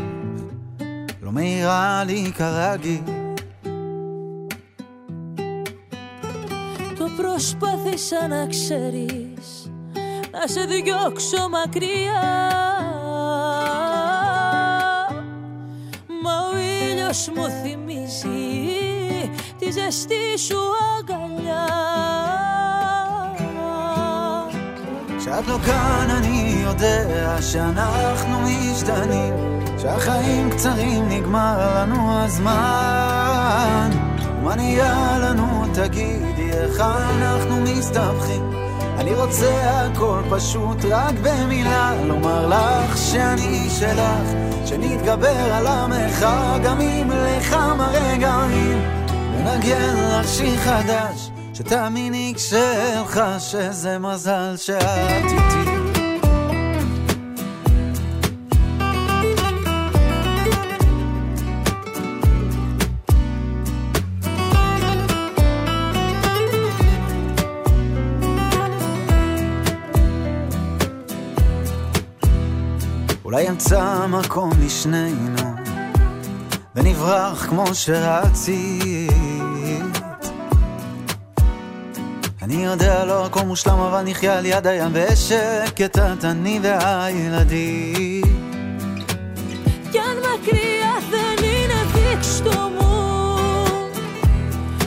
לא 1.21 1.31
מאירה 1.31 2.03
לי 2.05 2.31
כרגיל 2.37 3.03
Το 6.97 7.05
προσπάθησα 7.17 8.27
να 8.27 8.47
ξέρεις 8.47 9.69
Να 10.31 10.47
σε 10.47 10.65
διώξω 10.65 11.49
μακριά 11.49 12.49
ήλιος 17.03 17.29
μου 17.35 17.45
θυμίζει 17.63 18.69
Τη 19.59 19.71
ζεστή 19.71 20.37
σου 20.37 20.59
αγκαλιά 20.99 21.65
כשאת 25.17 25.47
לא 25.47 25.57
כאן 25.65 26.07
אני 26.17 26.55
יודע 26.63 27.41
שאנחנו 27.41 28.39
משתנים 28.41 29.33
שהחיים 29.81 30.49
קצרים 30.49 31.09
נגמר 31.09 31.57
לנו 31.75 32.23
הזמן 32.23 33.89
מה 34.43 34.55
נהיה 34.55 35.17
לנו 35.19 35.65
תגידי 35.73 36.51
איך 36.51 36.79
אנחנו 36.79 37.61
מסתבכים 37.61 38.51
אני 38.97 39.13
רוצה 39.13 39.81
הכל 39.85 40.21
פשוט 40.29 40.85
רק 40.89 41.13
במילה 41.23 41.93
לומר 42.05 42.47
לך 42.47 42.97
שאני 42.97 43.69
שלך 43.69 44.49
שנתגבר 44.66 45.54
על 45.54 45.66
המרחק 45.66 46.60
גם 46.64 46.80
אם 46.80 47.10
לכמה 47.10 47.88
רגעים. 47.92 48.80
ונגן 49.38 49.94
לך 49.96 50.28
שיר 50.28 50.56
חדש 50.56 51.30
שתאמיני 51.54 52.32
כשאלך 52.36 53.20
שזה 53.38 53.98
מזל 53.98 54.54
שאת 54.56 55.24
איתי 55.24 55.83
אולי 73.34 73.46
ימצא 73.46 74.06
מקום 74.06 74.50
לשנינו, 74.64 75.42
ונברח 76.74 77.46
כמו 77.46 77.74
שרצית. 77.74 79.12
אני 82.42 82.64
יודע 82.64 83.04
לא 83.04 83.26
הכל 83.26 83.40
מושלם, 83.40 83.78
אבל 83.78 84.02
נחיה 84.02 84.38
על 84.38 84.46
יד 84.46 84.66
הים 84.66 84.92
בשקט, 84.92 85.98
את 85.98 86.24
אני 86.24 86.60
והילדים. 86.62 88.22
כן 89.92 90.16
מקריאה 90.18 90.94
ואני 91.10 91.66
נביא 91.66 92.16
כשתומו, 92.20 93.06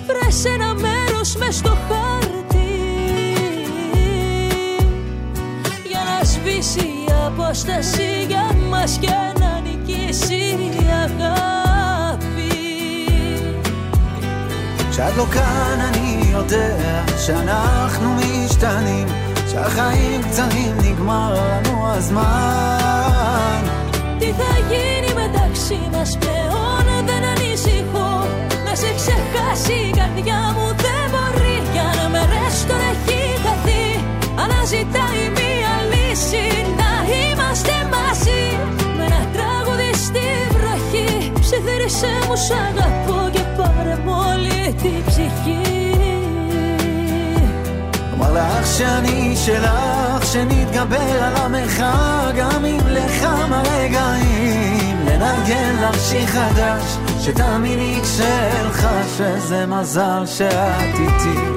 פרשן 0.07 0.61
המרוש 0.61 1.37
משתוכל 1.37 2.26
σβήσει 6.46 6.80
η 6.80 7.12
απόσταση 7.26 8.24
για 8.28 8.56
μας 8.70 8.98
και 9.00 9.08
να 9.40 9.60
νικήσει 9.60 10.34
η 10.34 10.86
αγάπη 11.02 12.22
כשאת 14.90 15.16
לא 15.16 15.26
כאן 15.30 15.80
אני 15.80 16.30
יודע 16.30 17.04
שאנחנו 17.26 18.14
משתנים 18.14 19.06
שהחיים 19.50 20.22
קצרים 20.22 20.76
נגמר 20.82 21.32
לנו 21.32 21.88
הזמן 21.88 23.62
Τι 24.18 24.26
θα 24.26 24.52
γίνει 24.70 25.12
μεταξύ 25.22 25.80
μας 25.92 26.18
πλέον 26.20 27.06
δεν 27.06 27.22
ανησυχώ 27.24 28.26
Να 28.64 28.74
σε 28.74 28.94
ξεχάσει 28.96 29.72
η 29.72 29.90
καρδιά 29.96 30.54
μου 30.56 30.66
δεν 30.66 31.04
μπορεί 31.10 31.62
Για 31.72 32.02
να 32.02 32.08
με 32.08 32.18
ρες 32.18 32.66
να 36.81 36.91
είμαστε 37.13 37.73
μαζί. 37.93 38.43
Με 38.97 39.03
ένα 39.05 39.21
τραγούδι 39.35 39.91
στη 40.05 40.25
βροχή. 40.55 41.31
Ψιθύρισέ 41.39 42.13
μου 42.27 42.35
σ' 42.35 42.51
αγαπώ 42.67 43.29
και 43.31 43.43
πάρε 43.57 43.97
μου 44.05 44.17
τη 44.81 44.91
ψυχή. 45.07 45.77
Μαλάχ 48.19 48.65
σε 48.65 48.83
αν 48.83 49.03
είσαι 49.03 49.59
λάχ 49.59 50.23
σε 50.23 50.41
νίτ 50.43 50.75
αλλά 51.25 51.49
με 51.49 51.63
χάγαμιμ 51.77 52.87
λεχάμα 52.91 53.61
ρεγαίμ 53.61 54.97
Λεναργέν 55.05 55.79
λαχ 55.81 55.99
σιχαντάς 55.99 56.99
σε 57.19 57.31
τα 57.31 57.57
μην 57.61 57.79
ήξελ 57.79 58.67
χάσε 58.71 59.41
Ζε 59.47 59.65
μαζάλ 59.67 60.27
σε 60.27 60.45
ατιτή 60.45 61.56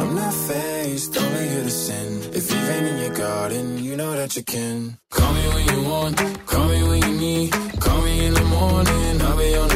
I'm 0.00 0.14
not 0.14 0.34
faced, 0.34 1.16
only 1.16 1.48
here 1.48 1.62
to 1.62 1.70
sin. 1.70 2.22
If 2.34 2.50
you've 2.50 2.66
been 2.70 2.84
in 2.86 2.98
your 2.98 3.14
garden, 3.14 3.82
you 3.82 3.96
know 3.96 4.12
that 4.12 4.36
you 4.36 4.42
can. 4.42 4.98
Call 5.10 5.32
me 5.32 5.44
when 5.54 5.66
you 5.72 5.88
want, 5.88 6.16
call 6.46 6.68
me 6.68 6.82
when 6.88 7.02
you 7.02 7.14
need. 7.18 7.52
Call 7.80 8.00
me 8.02 8.26
in 8.26 8.34
the 8.34 8.44
morning, 8.44 9.22
I'll 9.22 9.38
be 9.38 9.56
on 9.56 9.68
the 9.68 9.75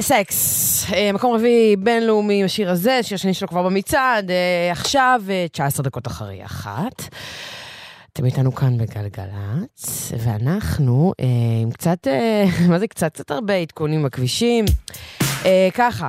סקס, 0.00 0.86
אה, 0.92 1.12
מקום 1.12 1.34
רביעי 1.34 1.76
בינלאומי 1.76 2.40
עם 2.40 2.44
השיר 2.44 2.70
הזה, 2.70 2.98
שיר 3.02 3.16
שני 3.18 3.34
שלו 3.34 3.48
כבר 3.48 3.62
במצעד, 3.62 4.30
אה, 4.30 4.72
עכשיו 4.72 5.22
אה, 5.28 5.46
19 5.52 5.84
דקות 5.84 6.06
אחרי 6.06 6.44
אחת. 6.44 7.02
אתם 8.12 8.24
איתנו 8.24 8.54
כאן 8.54 8.78
בגלגלצ, 8.78 10.12
ואנחנו 10.18 11.12
אה, 11.20 11.26
עם 11.62 11.70
קצת, 11.70 12.06
אה, 12.06 12.44
מה 12.70 12.78
זה 12.78 12.86
קצת? 12.86 13.14
קצת 13.14 13.30
הרבה 13.30 13.54
עדכונים 13.54 14.02
בכבישים. 14.02 14.64
אה, 15.44 15.68
ככה. 15.74 16.08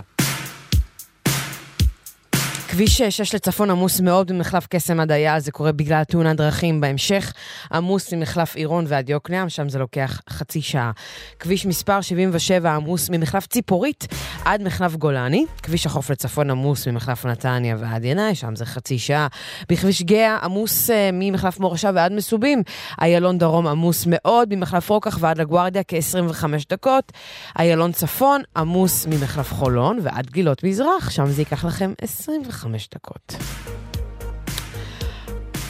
כביש 2.75 3.01
6 3.01 3.35
לצפון 3.35 3.69
עמוס 3.69 3.99
מאוד 3.99 4.31
ממחלף 4.31 4.67
קסם 4.69 4.99
עד 4.99 5.11
היה, 5.11 5.39
זה 5.39 5.51
קורה 5.51 5.71
בגלל 5.71 6.03
תאונת 6.03 6.37
דרכים. 6.37 6.81
בהמשך 6.81 7.33
עמוס 7.71 8.13
ממחלף 8.13 8.55
עירון 8.55 8.85
ועד 8.87 9.09
יוקנעם, 9.09 9.49
שם 9.49 9.69
זה 9.69 9.79
לוקח 9.79 10.21
חצי 10.29 10.61
שעה. 10.61 10.91
כביש 11.39 11.65
מספר 11.65 12.01
77 12.01 12.75
עמוס 12.75 13.09
ממחלף 13.09 13.47
ציפורית 13.47 14.07
עד 14.45 14.63
מחלף 14.63 14.95
גולני. 14.95 15.45
כביש 15.63 15.85
החוף 15.85 16.09
לצפון 16.09 16.49
עמוס 16.49 16.87
ממחלף 16.87 17.25
נתניה 17.25 17.75
ועד 17.79 18.03
ינאי, 18.03 18.35
שם 18.35 18.55
זה 18.55 18.65
חצי 18.65 18.99
שעה. 18.99 19.27
בכביש 19.69 20.01
גאה 20.01 20.37
עמוס 20.43 20.89
uh, 20.89 20.93
ממחלף 21.13 21.59
מורשה 21.59 21.91
ועד 21.95 22.11
מסובים. 22.11 22.63
איילון 23.01 23.37
דרום 23.37 23.67
עמוס 23.67 24.03
מאוד 24.07 24.55
ממחלף 24.55 24.89
רוקח 24.89 25.17
ועד 25.21 25.37
לגוארדיה 25.37 25.81
כ-25 25.87 26.45
דקות. 26.69 27.11
איילון 27.59 27.91
צפון 27.91 28.41
עמוס 28.57 29.05
ממחלף 29.05 29.53
חולון 29.53 29.99
ועד 30.01 30.29
גלילות 30.29 30.63
מזרח, 30.63 31.09
שם 31.09 31.25
זה 31.25 31.41
ייקח 31.41 31.65
לכם 31.65 31.93
25 32.01 32.64
דקות. 32.93 33.35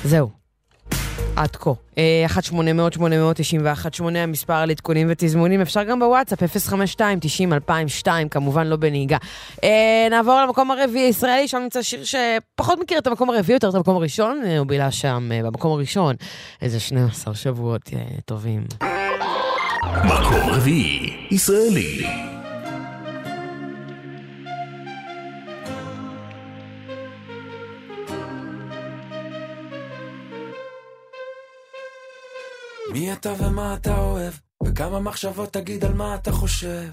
זהו. 0.04 0.46
עד 1.36 1.56
כה. 1.56 1.72
אה, 1.98 2.26
1-800-891-8 4.02 4.04
המספר 4.18 4.54
על 4.54 4.72
עדכונים 4.72 5.08
ותזמונים, 5.10 5.62
אפשר 5.62 5.84
גם 5.84 6.00
בוואטסאפ, 6.00 6.44
052-90-2002, 8.04 8.08
כמובן 8.32 8.68
לא 8.68 8.76
בנהיגה. 8.76 9.18
אה, 9.64 10.08
נעבור 10.10 10.42
למקום 10.42 10.72
הרביעי 10.72 11.06
הישראלי, 11.06 11.48
שם 11.48 11.58
נמצא 11.58 11.82
שיר 11.82 12.04
שפחות 12.04 12.80
מכיר 12.80 12.98
את 12.98 13.08
המקום 13.08 13.30
הרביעי, 13.30 13.56
יותר 13.56 13.70
את 13.70 13.76
המקום 13.76 13.96
הראשון, 13.96 14.42
אה, 14.46 14.58
הוא 14.58 14.68
בילה 14.68 14.92
שם 14.92 15.30
אה, 15.32 15.44
במקום 15.44 15.72
הראשון 15.72 16.16
איזה 16.62 16.80
12 16.80 17.36
שבועות 17.36 17.90
אה, 17.94 18.00
טובים. 18.26 18.64
מקום 20.06 20.50
רביעי, 20.50 21.28
ישראלי. 21.32 22.35
מי 32.96 33.14
אתה 33.14 33.34
ומה 33.40 33.74
אתה 33.74 33.98
אוהב, 33.98 34.34
וכמה 34.64 35.00
מחשבות 35.00 35.54
תגיד 35.54 35.86
על 35.86 35.94
מה 35.94 36.16
אתה 36.16 36.32
חושב. 36.32 36.88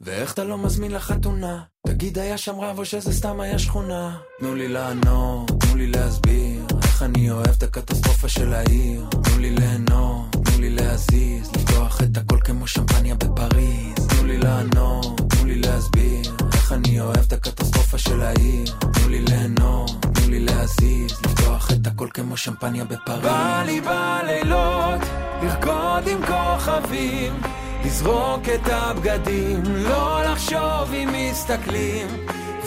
ואיך 0.00 0.32
אתה 0.32 0.44
לא 0.44 0.58
מזמין 0.58 0.90
לחתונה, 0.90 1.62
תגיד 1.86 2.18
היה 2.18 2.38
שם 2.38 2.60
רב 2.60 2.78
או 2.78 2.84
שזה 2.84 3.12
סתם 3.12 3.40
היה 3.40 3.58
שכונה. 3.58 4.18
תנו 4.38 4.54
לי 4.54 4.68
לענות, 4.68 5.50
תנו 5.60 5.76
לי 5.76 5.86
להסביר, 5.86 6.66
איך 6.82 7.02
אני 7.02 7.30
אוהב 7.30 7.48
את 7.48 7.62
הקטסטרופה 7.62 8.28
של 8.28 8.52
העיר. 8.52 9.06
תנו 9.10 9.38
לי 9.38 9.50
ליהנות, 9.50 10.32
תנו 10.32 10.60
לי 10.60 10.70
להזיז, 10.70 11.50
לפתוח 11.56 12.02
את 12.02 12.16
הכל 12.16 12.38
כמו 12.44 12.66
שמפניה 12.66 13.14
בפריז. 13.14 14.06
תנו 14.08 14.26
לי 14.26 14.38
לענות, 14.38 15.20
תנו 15.28 15.44
לי 15.44 15.54
להסביר, 15.54 16.36
איך 16.64 16.72
אני 16.72 17.00
אוהב 17.00 17.16
את 17.16 17.32
הקטסטרופה 17.32 17.98
של 17.98 18.22
העיר. 18.22 18.64
תנו 18.80 19.08
לי 19.08 19.20
ליהנות, 19.20 19.90
תנו 20.00 20.28
לי 20.28 20.40
להזיז, 20.40 21.12
לפתוח 21.24 21.70
את 21.72 21.86
הכל 21.86 22.08
כמו 22.14 22.36
שמפניה 22.36 22.84
בפריז. 22.84 23.22
בא 23.22 23.62
לי 23.66 23.80
בלילות, 23.80 25.00
לרקוד 25.42 26.08
עם 26.08 26.18
כוכבים, 26.26 27.40
לזרוק 27.84 28.42
את 28.54 28.68
הבגדים, 28.72 29.62
לא 29.66 30.22
לחשוב 30.24 30.92
אם 30.94 31.08
מסתכלים. 31.12 32.06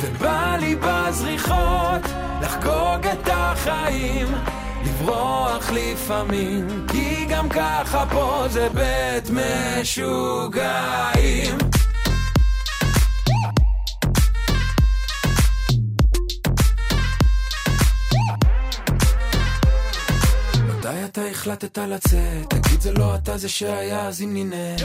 ובא 0.02 0.57
לי 0.60 0.76
בזריחות, 0.76 2.02
לחגוג 2.41 3.07
את 3.14 3.28
החיים, 3.32 4.28
לברוח 4.86 5.72
לפעמים, 5.72 6.86
כי 6.88 7.26
גם 7.30 7.49
ככה 7.49 8.06
פה 8.11 8.45
זה 8.49 8.68
בית 8.74 9.30
משוגעים. 9.80 10.57
אתה 21.18 21.26
החלטת 21.26 21.77
לצאת? 21.77 22.49
תגיד 22.49 22.81
זה 22.81 22.91
לא 22.91 23.15
אתה 23.15 23.38
זה 23.38 23.49
שהיה 23.49 24.07
אז 24.07 24.22
אם 24.22 24.34
נינא 24.34 24.76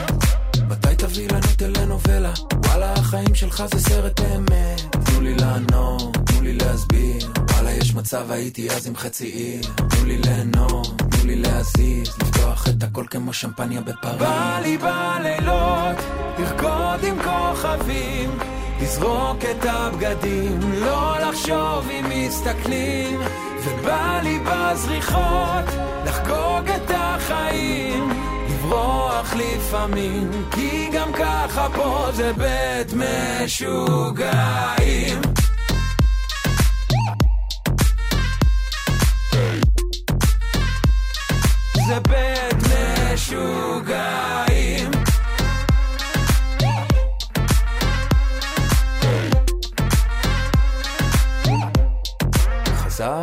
מתי 0.68 0.96
תביא 0.98 1.28
לנו 1.28 1.46
טלנובלה? 1.56 2.32
וואלה 2.66 2.92
החיים 2.92 3.34
שלך 3.34 3.64
זה 3.74 3.80
סרט 3.80 4.20
אמת. 4.20 4.96
תנו 5.04 5.20
לי 5.20 5.34
לענות, 5.34 6.16
תנו 6.26 6.40
לי 6.40 6.52
להסביר. 6.52 7.32
וואלה 7.50 7.70
יש 7.72 7.94
מצב 7.94 8.30
הייתי 8.30 8.70
אז 8.70 8.86
עם 8.86 8.96
חצי 8.96 9.26
עיר. 9.26 9.62
תנו 9.76 10.04
לי 10.04 10.18
ליהנות, 10.18 10.98
תנו 10.98 11.24
לי 11.24 11.36
להזיז. 11.36 12.08
לפתוח 12.20 12.68
את 12.68 12.82
הכל 12.82 13.04
כמו 13.10 13.32
שמפניה 13.32 13.80
בפריז. 13.80 14.18
בא 14.18 14.60
לי 14.62 14.78
בלילות 14.78 15.96
לרקוד 16.38 17.04
עם 17.04 17.16
כוכבים 17.22 18.38
לזרוק 18.82 19.44
את 19.50 19.64
הבגדים, 19.68 20.60
לא 20.72 21.18
לחשוב 21.18 21.88
אם 21.90 22.04
מסתכלים 22.08 23.20
ובא 23.64 24.20
לי 24.22 24.38
בזריחות 24.38 25.64
לחגוג 26.06 26.68
את 26.76 26.90
החיים 26.94 28.08
לברוח 28.48 29.34
לפעמים 29.34 30.30
כי 30.50 30.88
גם 30.92 31.12
ככה 31.12 31.68
פה 31.74 32.06
זה 32.12 32.32
בית 32.32 32.92
משוגעים. 32.92 34.32
זה 41.86 42.00
בית 42.00 42.21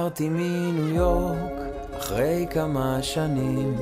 חזרתי 0.10 0.30
מניו 0.30 0.96
יורק 0.96 1.38
אחרי 1.98 2.48
כמה 2.52 2.98
שנים 3.02 3.76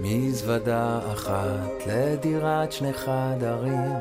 מזוודה 0.00 1.00
אחת 1.12 1.86
לדירת 1.86 2.72
שני 2.72 2.92
חדרים 2.92 3.92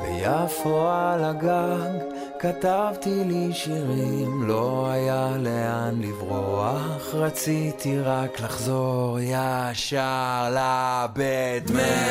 ביפו 0.00 0.88
על 0.88 1.24
הגג 1.24 1.98
כתבתי 2.40 3.24
לי 3.24 3.52
שירים 3.52 4.48
לא 4.48 4.88
היה 4.90 5.30
לאן 5.38 6.00
לברוח 6.00 7.14
רציתי 7.14 8.00
רק 8.00 8.40
לחזור 8.40 9.18
ישר 9.20 10.54
לבית 10.54 11.70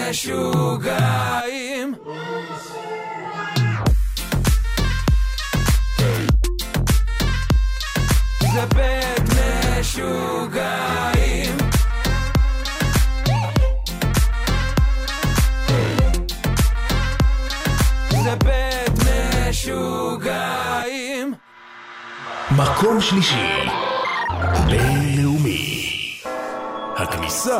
משוגעים 0.09 1.95
זה 8.53 8.65
בית 8.75 9.29
משוגעים 9.79 11.57
זה 18.09 18.35
בית 18.35 18.91
משוגעים 19.49 21.33
מקום 22.51 23.01
שלישי, 23.01 23.69
בינלאומי. 24.67 25.87
הכניסה 26.97 27.59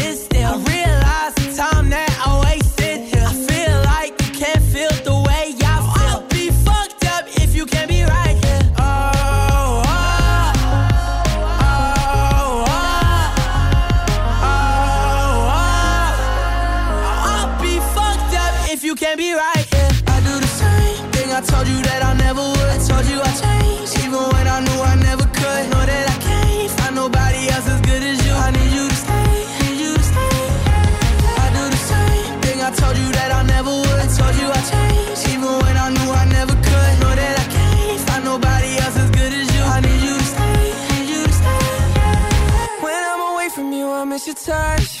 your 44.31 44.35
touch. 44.35 45.00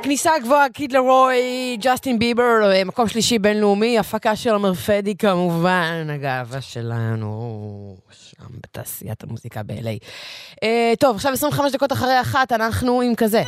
הכניסה 0.00 0.34
הגבוהה, 0.34 0.68
קיד 0.68 0.92
לרוי, 0.92 1.76
ג'סטין 1.80 2.18
ביבר, 2.18 2.72
אה, 2.72 2.84
מקום 2.84 3.08
שלישי 3.08 3.38
בינלאומי, 3.38 3.98
הפקה 3.98 4.36
של 4.36 4.50
עומר 4.50 4.74
פדי 4.74 5.16
כמובן, 5.16 6.06
הגאווה 6.10 6.60
שלנו, 6.60 7.96
שם 8.10 8.44
בתעשיית 8.50 9.22
המוזיקה 9.24 9.62
ב-LA. 9.62 10.04
אה, 10.62 10.92
טוב, 10.98 11.16
עכשיו 11.16 11.32
25 11.32 11.72
דקות 11.72 11.92
אחרי 11.92 12.20
אחת, 12.20 12.52
אנחנו 12.52 13.00
עם 13.00 13.14
כזה. 13.14 13.42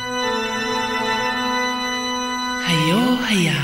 היו 2.67 3.15
היה. 3.29 3.63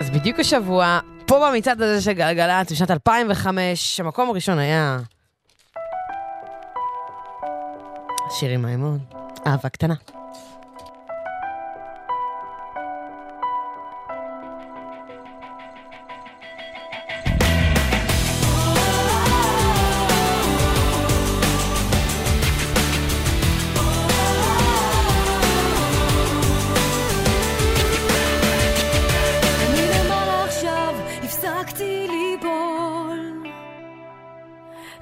אז 0.00 0.10
בדיוק 0.10 0.40
השבוע, 0.40 1.00
פה 1.26 1.48
במצעד 1.50 1.82
הזה 1.82 2.02
של 2.02 2.12
גלגלצ, 2.12 2.72
בשנת 2.72 2.90
2005, 2.90 4.00
המקום 4.00 4.28
הראשון 4.28 4.58
היה... 4.58 4.98
שירי 8.30 8.56
מימון, 8.56 8.98
אהבה 9.46 9.68
קטנה. 9.68 9.94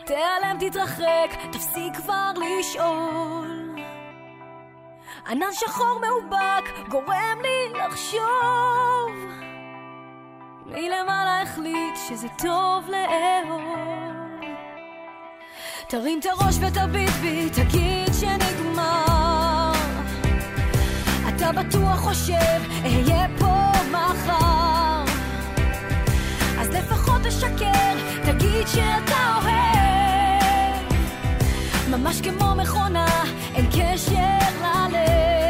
תיעלם, 0.04 0.56
תתרחק, 0.60 1.30
תפסיק 1.52 1.96
כבר 1.96 2.32
לשאול. 2.36 3.59
ענן 5.30 5.52
שחור 5.52 6.00
מאובק 6.00 6.88
גורם 6.88 7.38
לי 7.42 7.78
לחשוב. 7.78 8.20
מלמעלה 10.66 11.42
החליט 11.42 11.96
שזה 12.08 12.28
טוב 12.38 12.88
לאהוב. 12.88 13.62
תרים 15.88 16.20
את 16.20 16.26
הראש 16.26 16.56
ותביט 16.60 17.10
בי, 17.10 17.50
תגיד 17.50 18.14
שנגמר. 18.20 19.72
אתה 21.28 21.52
בטוח 21.52 21.98
חושב, 21.98 22.60
אהיה 22.84 23.26
פה 23.38 23.72
מחר. 23.90 25.04
אז 26.60 26.68
לפחות 26.68 27.22
תשקר, 27.22 27.94
תגיד 28.24 28.66
שאתה 28.66 29.38
אוהב. 29.42 29.69
ממש 31.90 32.20
כמו 32.20 32.54
מכונה, 32.56 33.06
אין 33.54 33.66
קשר 33.66 34.38
ללב. 34.62 35.49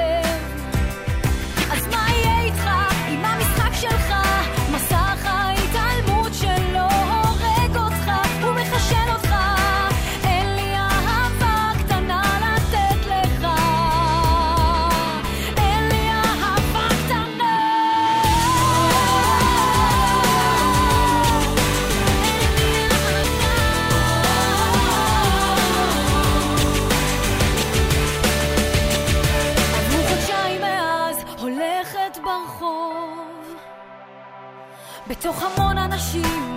בתוך 35.11 35.43
המון 35.43 35.79
אנשים 35.79 36.50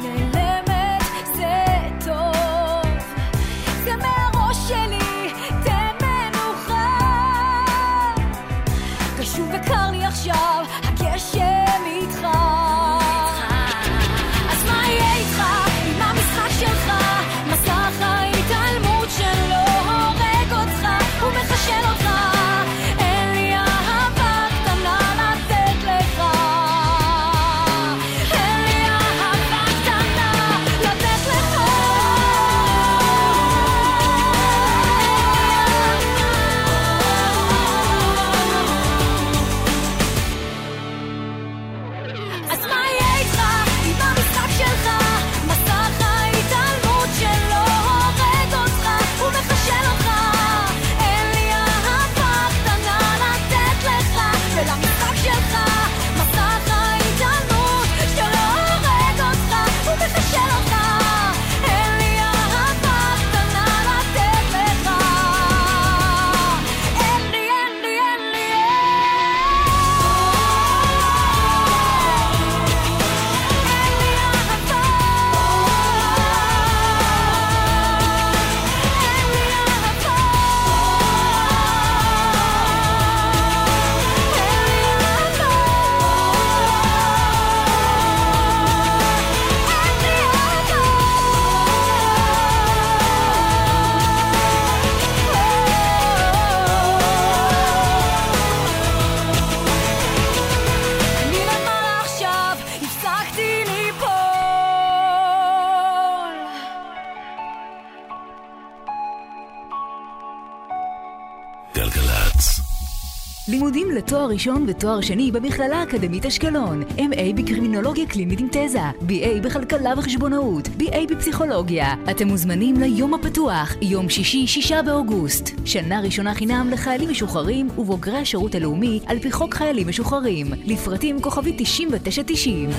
ראשון 114.33 114.65
ותואר 114.67 115.01
שני 115.01 115.31
במכללה 115.31 115.77
האקדמית 115.77 116.25
אשקלון. 116.25 116.83
M.A. 116.97 117.35
בקרימינולוגיה 117.35 118.05
קלינית 118.05 118.39
עם 118.39 118.47
תזה, 118.51 118.79
B.A. 119.07 119.41
בכלכלה 119.43 119.93
וחשבונאות, 119.97 120.67
B.A. 120.67 120.97
בפסיכולוגיה. 121.09 121.93
אתם 122.11 122.27
מוזמנים 122.27 122.75
ליום 122.75 123.13
הפתוח, 123.13 123.75
יום 123.81 124.09
שישי, 124.09 124.47
שישה 124.47 124.81
באוגוסט. 124.81 125.49
שנה 125.65 125.99
ראשונה 126.01 126.33
חינם 126.33 126.69
לחיילים 126.71 127.09
משוחררים 127.09 127.67
ובוגרי 127.77 128.17
השירות 128.17 128.55
הלאומי 128.55 128.99
על 129.05 129.19
פי 129.19 129.31
חוק 129.31 129.53
חיילים 129.53 129.87
משוחררים. 129.87 130.47
לפרטים 130.65 131.21
כוכבי 131.21 131.53
9990. 131.57 132.69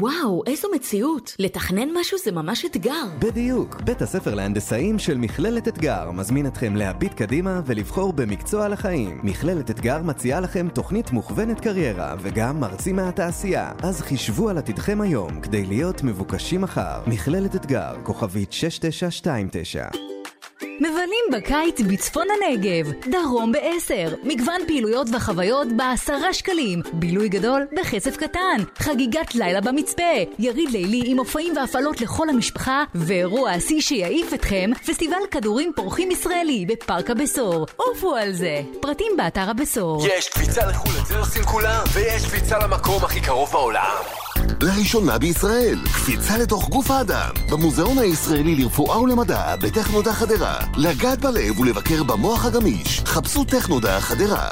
וואו, 0.00 0.42
איזו 0.46 0.68
מציאות. 0.74 1.36
לתכנן 1.38 1.88
משהו 2.00 2.18
זה 2.24 2.32
ממש 2.32 2.64
אתגר. 2.64 3.04
בדיוק. 3.18 3.80
בית 3.80 4.02
הספר 4.02 4.34
להנדסאים 4.34 4.98
של 4.98 5.18
מכללת 5.18 5.68
אתגר 5.68 6.10
מזמין 6.10 6.46
אתכם 6.46 6.76
להביט 6.76 7.14
קדימה 7.14 7.60
ולבחור 7.66 8.12
במקצוע 8.12 8.68
לחיים. 8.68 9.20
מכללת 9.22 9.70
אתגר 9.70 10.02
מציעה 10.02 10.40
לכם 10.40 10.68
תוכנית 10.68 11.10
מוכוונת 11.10 11.60
קריירה 11.60 12.14
וגם 12.20 12.60
מרצים 12.60 12.96
מהתעשייה. 12.96 13.72
אז 13.82 14.00
חישבו 14.00 14.48
על 14.48 14.58
עתידכם 14.58 15.00
היום 15.00 15.40
כדי 15.40 15.66
להיות 15.66 16.02
מבוקשים 16.02 16.60
מחר. 16.60 17.00
מכללת 17.06 17.56
אתגר, 17.56 17.94
כוכבית 18.02 18.52
6929 18.52 20.15
מבלים 20.62 21.24
בקיץ 21.32 21.80
בצפון 21.80 22.26
הנגב, 22.30 22.92
דרום 23.10 23.52
ב-10, 23.52 24.14
מגוון 24.22 24.60
פעילויות 24.66 25.06
וחוויות 25.12 25.68
בעשרה 25.76 26.34
שקלים, 26.34 26.82
בילוי 26.92 27.28
גדול 27.28 27.66
בכסף 27.76 28.16
קטן, 28.16 28.56
חגיגת 28.78 29.34
לילה 29.34 29.60
במצפה, 29.60 30.02
יריד 30.38 30.70
לילי 30.70 31.02
עם 31.04 31.16
מופעים 31.16 31.56
והפעלות 31.56 32.00
לכל 32.00 32.28
המשפחה, 32.28 32.84
ואירוע 32.94 33.50
השיא 33.50 33.80
שיעיף 33.80 34.34
אתכם, 34.34 34.70
פסטיבל 34.86 35.26
כדורים 35.30 35.72
פורחים 35.76 36.10
ישראלי 36.10 36.66
בפארק 36.68 37.10
הבשור. 37.10 37.66
עופו 37.76 38.14
על 38.16 38.32
זה! 38.32 38.60
פרטים 38.80 39.12
באתר 39.16 39.50
הבשור. 39.50 40.06
יש 40.06 40.28
קפיצה 40.28 40.66
לחו"ל, 40.66 41.00
את 41.02 41.06
זה 41.06 41.18
עושים 41.18 41.42
כולם, 41.42 41.82
ויש 41.92 42.26
קפיצה 42.26 42.58
למקום 42.58 43.04
הכי 43.04 43.20
קרוב 43.20 43.50
בעולם. 43.52 44.25
לראשונה 44.60 45.18
בישראל, 45.18 45.78
קפיצה 45.84 46.38
לתוך 46.38 46.68
גוף 46.68 46.90
האדם, 46.90 47.30
במוזיאון 47.50 47.98
הישראלי 47.98 48.54
לרפואה 48.54 49.00
ולמדע 49.00 49.56
בטכנודה 49.56 50.12
חדרה, 50.12 50.58
לגעת 50.76 51.20
בלב 51.20 51.60
ולבקר 51.60 52.02
במוח 52.02 52.44
הגמיש, 52.44 53.00
חפשו 53.04 53.44
טכנודה 53.44 54.00
חדרה. 54.00 54.50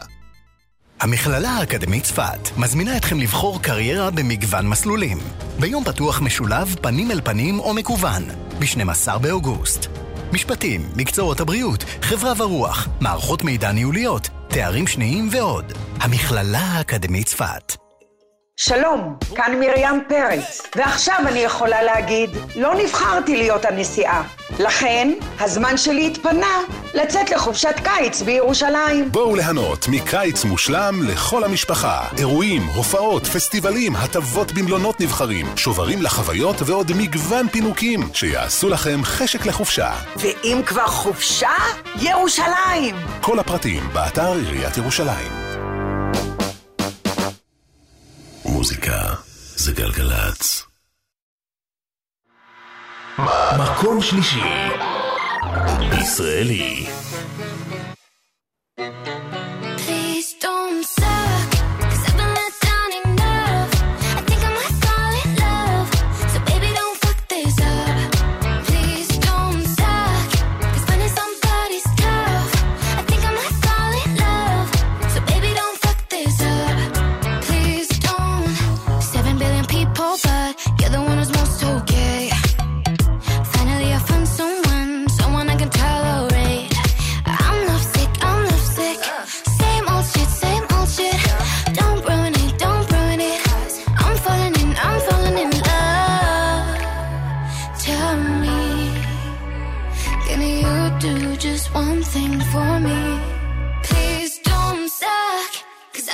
המכללה 1.00 1.50
האקדמית 1.50 2.04
צפת 2.04 2.50
מזמינה 2.56 2.96
אתכם 2.96 3.20
לבחור 3.20 3.62
קריירה 3.62 4.10
במגוון 4.10 4.68
מסלולים. 4.68 5.18
ביום 5.60 5.84
פתוח 5.84 6.20
משולב 6.20 6.76
פנים 6.82 7.10
אל 7.10 7.20
פנים 7.24 7.58
או 7.58 7.74
מקוון, 7.74 8.22
ב-12 8.58 9.18
באוגוסט. 9.18 9.86
משפטים, 10.32 10.88
מקצועות 10.96 11.40
הבריאות, 11.40 11.84
חברה 12.02 12.32
ורוח, 12.38 12.88
מערכות 13.00 13.44
מידע 13.44 13.72
ניהוליות, 13.72 14.28
תארים 14.48 14.86
שניים 14.86 15.28
ועוד. 15.32 15.72
המכללה 16.00 16.58
האקדמית 16.58 17.26
צפת. 17.26 17.83
שלום, 18.56 19.16
כאן 19.34 19.60
מרים 19.60 20.04
פרץ, 20.08 20.62
ועכשיו 20.76 21.18
אני 21.28 21.38
יכולה 21.38 21.82
להגיד, 21.82 22.30
לא 22.56 22.74
נבחרתי 22.74 23.36
להיות 23.36 23.64
הנשיאה. 23.64 24.22
לכן, 24.58 25.12
הזמן 25.40 25.76
שלי 25.76 26.06
התפנה 26.06 26.58
לצאת 26.94 27.30
לחופשת 27.30 27.74
קיץ 27.84 28.22
בירושלים. 28.22 29.12
בואו 29.12 29.36
ליהנות 29.36 29.86
מקיץ 29.88 30.44
מושלם 30.44 30.94
לכל 31.02 31.44
המשפחה. 31.44 32.04
אירועים, 32.18 32.62
הופעות, 32.62 33.26
פסטיבלים, 33.26 33.96
הטבות 33.96 34.52
במלונות 34.52 35.00
נבחרים, 35.00 35.46
שוברים 35.56 36.02
לחוויות 36.02 36.56
ועוד 36.66 36.92
מגוון 36.96 37.48
פינוקים 37.48 38.00
שיעשו 38.12 38.68
לכם 38.68 39.00
חשק 39.04 39.46
לחופשה. 39.46 39.92
ואם 40.16 40.60
כבר 40.66 40.86
חופשה, 40.86 41.52
ירושלים! 42.00 42.96
כל 43.20 43.38
הפרטים 43.38 43.82
באתר 43.92 44.32
עיריית 44.32 44.76
ירושלים. 44.76 45.43
מוזיקה 48.64 49.14
זה 49.56 49.72
גלגלצ. 49.72 50.62
מקום 53.58 54.02
שלישי 54.02 54.40
ישראלי 56.00 56.86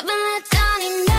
Living 0.02 0.14
down 0.50 0.80
Johnny 0.80 1.09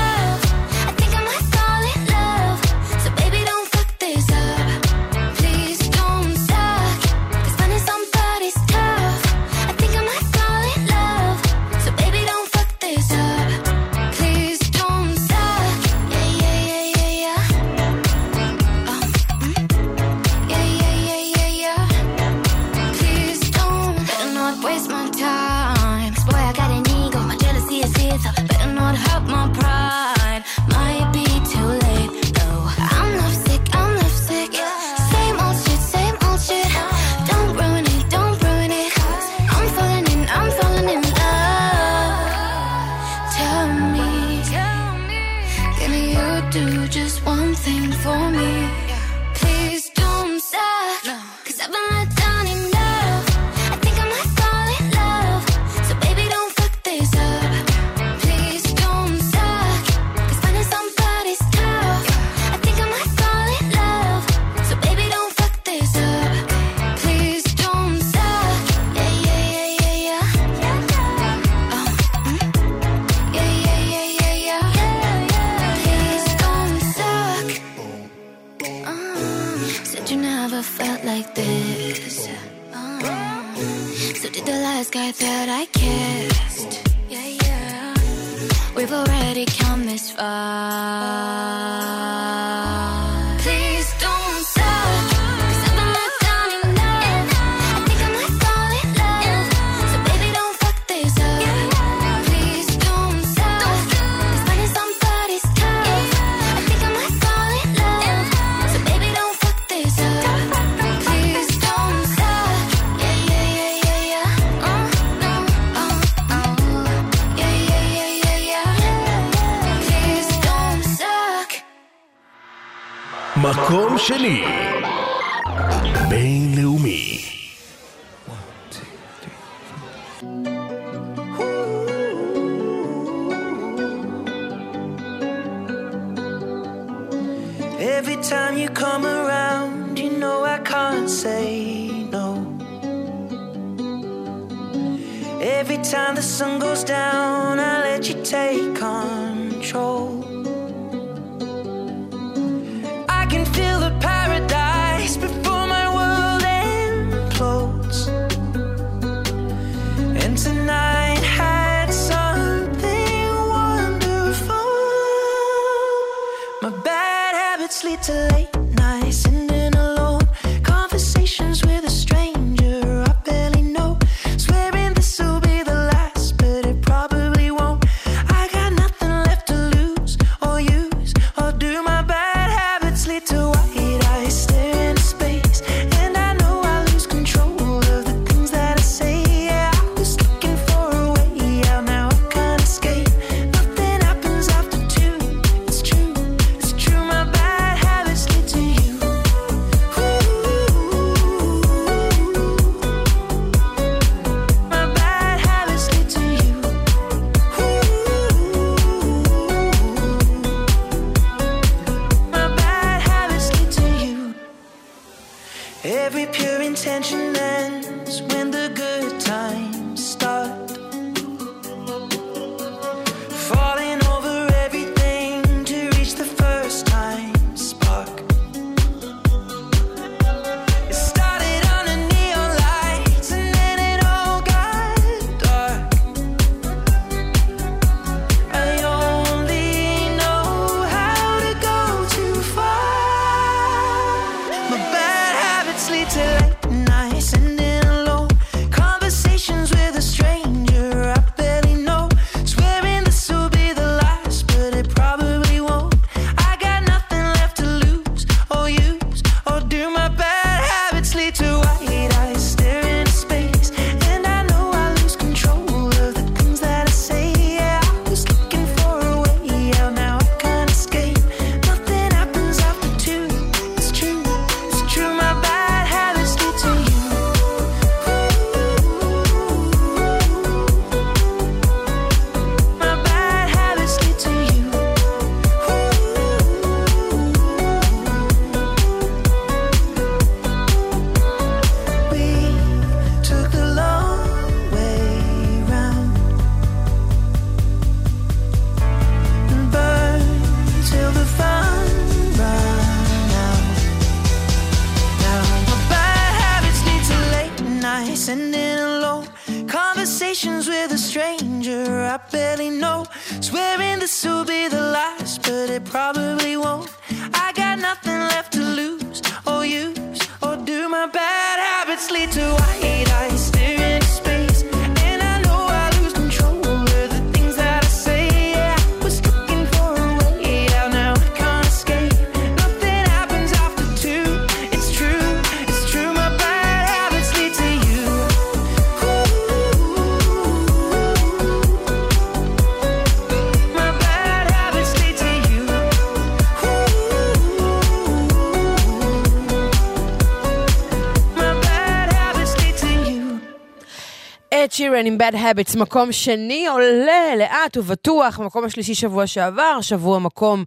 שירן 355.02 355.06
עם 355.06 355.18
Bad 355.19 355.36
Habits, 355.36 355.80
מקום 355.80 356.11
שני 356.11 356.68
עולה 356.68 357.36
לאט 357.38 357.78
ובטוח, 357.78 358.40
מקום 358.40 358.64
השלישי 358.64 358.95
שבוע 358.95 359.28
שעבר, 359.28 359.82
שבוע 359.82 360.19
מקום 360.19 360.64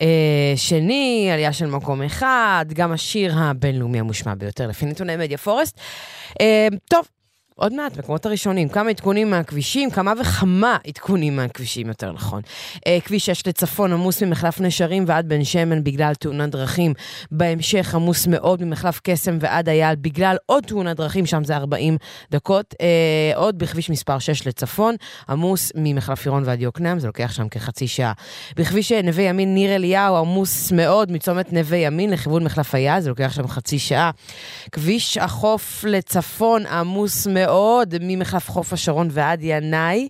אה, 0.00 0.52
שני, 0.56 1.28
עלייה 1.32 1.52
של 1.52 1.66
מקום 1.66 2.02
אחד, 2.02 2.66
גם 2.72 2.92
השיר 2.92 3.32
הבינלאומי 3.36 4.00
המושמע 4.00 4.34
ביותר 4.34 4.66
לפי 4.66 4.86
נתוני 4.86 5.16
מדיה 5.16 5.38
פורסט. 5.38 5.80
אה, 6.40 6.68
טוב. 6.90 7.17
עוד 7.60 7.72
מעט, 7.72 7.96
מקומות 7.96 8.26
הראשונים, 8.26 8.68
כמה 8.68 8.90
עדכונים 8.90 9.30
מהכבישים, 9.30 9.90
כמה 9.90 10.12
וכמה 10.20 10.76
עדכונים 10.86 11.36
מהכבישים, 11.36 11.88
יותר 11.88 12.12
נכון. 12.12 12.42
אה, 12.86 12.98
כביש 13.04 13.26
6 13.26 13.46
לצפון 13.46 13.92
עמוס 13.92 14.22
ממחלף 14.22 14.60
נשרים 14.60 15.04
ועד 15.06 15.28
בן 15.28 15.44
שמן 15.44 15.84
בגלל 15.84 16.14
תאונת 16.14 16.50
דרכים. 16.50 16.94
בהמשך 17.30 17.94
עמוס 17.94 18.26
מאוד 18.26 18.64
ממחלף 18.64 19.00
קסם 19.02 19.38
ועד 19.40 19.68
אייל 19.68 19.96
בגלל 19.96 20.36
עוד 20.46 20.64
תאונת 20.64 20.96
דרכים, 20.96 21.26
שם 21.26 21.44
זה 21.44 21.56
40 21.56 21.96
דקות. 22.30 22.74
אה, 22.80 23.36
עוד 23.36 23.58
בכביש 23.58 23.90
מספר 23.90 24.18
6 24.18 24.46
לצפון, 24.46 24.94
עמוס 25.28 25.72
ממחלף 25.74 26.26
עירון 26.26 26.42
ועד 26.46 26.62
יוקנעם, 26.62 26.98
זה 26.98 27.06
לוקח 27.06 27.32
שם 27.32 27.48
כחצי 27.48 27.88
שעה. 27.88 28.12
בכביש 28.56 28.92
אה, 28.92 29.02
נווה 29.02 29.24
ימין 29.24 29.54
ניר 29.54 29.74
אליהו 29.74 30.16
עמוס 30.16 30.72
מאוד 30.72 31.12
מצומת 31.12 31.52
נווה 31.52 31.78
ימין 31.78 32.10
לכיוון 32.10 32.44
מחלף 32.44 32.74
אייל, 32.74 33.00
זה 33.00 33.08
לוקח 33.08 33.32
שם 33.32 33.48
חצי 33.48 33.78
שעה. 33.78 34.10
כביש 34.72 35.18
החוף 35.18 35.84
לצפון 35.88 36.66
עמוס 36.66 37.26
מאוד 37.26 37.47
ממחלף 38.00 38.50
חוף 38.50 38.72
השרון 38.72 39.08
ועד 39.10 39.38
ינאי. 39.42 40.08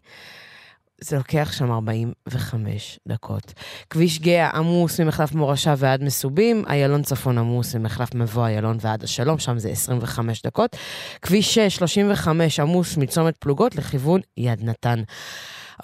זה 1.01 1.16
לוקח 1.16 1.52
שם 1.52 1.73
45 1.73 2.98
דקות. 3.09 3.52
כביש 3.90 4.19
גאה 4.19 4.51
עמוס 4.51 5.01
ממחלף 5.01 5.32
מורשה 5.32 5.74
ועד 5.78 6.02
מסובים, 6.02 6.65
איילון 6.69 7.02
צפון 7.02 7.39
עמוס 7.39 7.74
ממחלף 7.74 8.15
מבוא 8.15 8.47
איילון 8.47 8.78
ועד 8.81 9.05
השלום, 9.05 9.39
שם 9.39 9.59
זה 9.59 9.69
25 9.69 10.43
דקות. 10.43 10.77
כביש 11.23 11.55
6, 11.55 11.77
35 11.77 12.60
עמוס 12.60 12.97
מצומת 12.97 13.36
פלוגות 13.36 13.77
לכיוון 13.77 14.20
יד 14.36 14.65
נתן. 14.65 15.02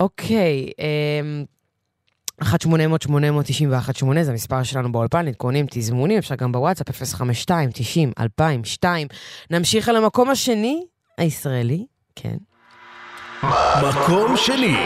אוקיי, 0.01 0.71
אמ... 0.79 1.45
1-800-891-8 2.43 2.47
זה 4.23 4.31
המספר 4.31 4.63
שלנו 4.63 4.93
באולפן, 4.93 5.29
עדכונים, 5.29 5.67
תזמונים, 5.71 6.19
אפשר 6.19 6.35
גם 6.35 6.53
בוואטסאפ 6.53 7.03
052-90-2002. 8.83 8.85
נמשיך 9.51 9.89
על 9.89 9.97
המקום 9.97 10.31
השני, 10.31 10.83
הישראלי, 11.19 11.87
כן. 12.17 12.37
מקום 13.83 14.37
שני. 14.37 14.77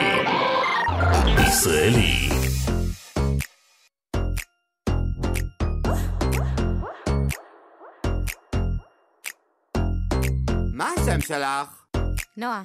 ישראלי. 1.48 2.28
מה 10.72 10.88
השם 10.96 11.20
שלך? 11.20 11.68
נועה. 12.36 12.62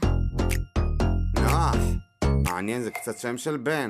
נוח. 1.36 1.76
מעניין, 2.44 2.84
זה 2.84 2.92
קצת 2.92 3.20
שם 3.20 3.38
של 3.38 3.58
בן. 3.58 3.90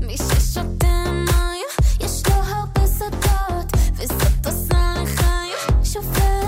מי 0.00 0.16
ששותה 0.16 1.04
מים, 1.12 1.66
יש 2.00 2.22
לו 2.28 2.34
הרבה 2.34 2.86
שדות, 2.98 3.72
וזאת 3.92 4.46
עושה 4.46 4.94
לחיים, 5.02 5.84
שופרת 5.84 6.45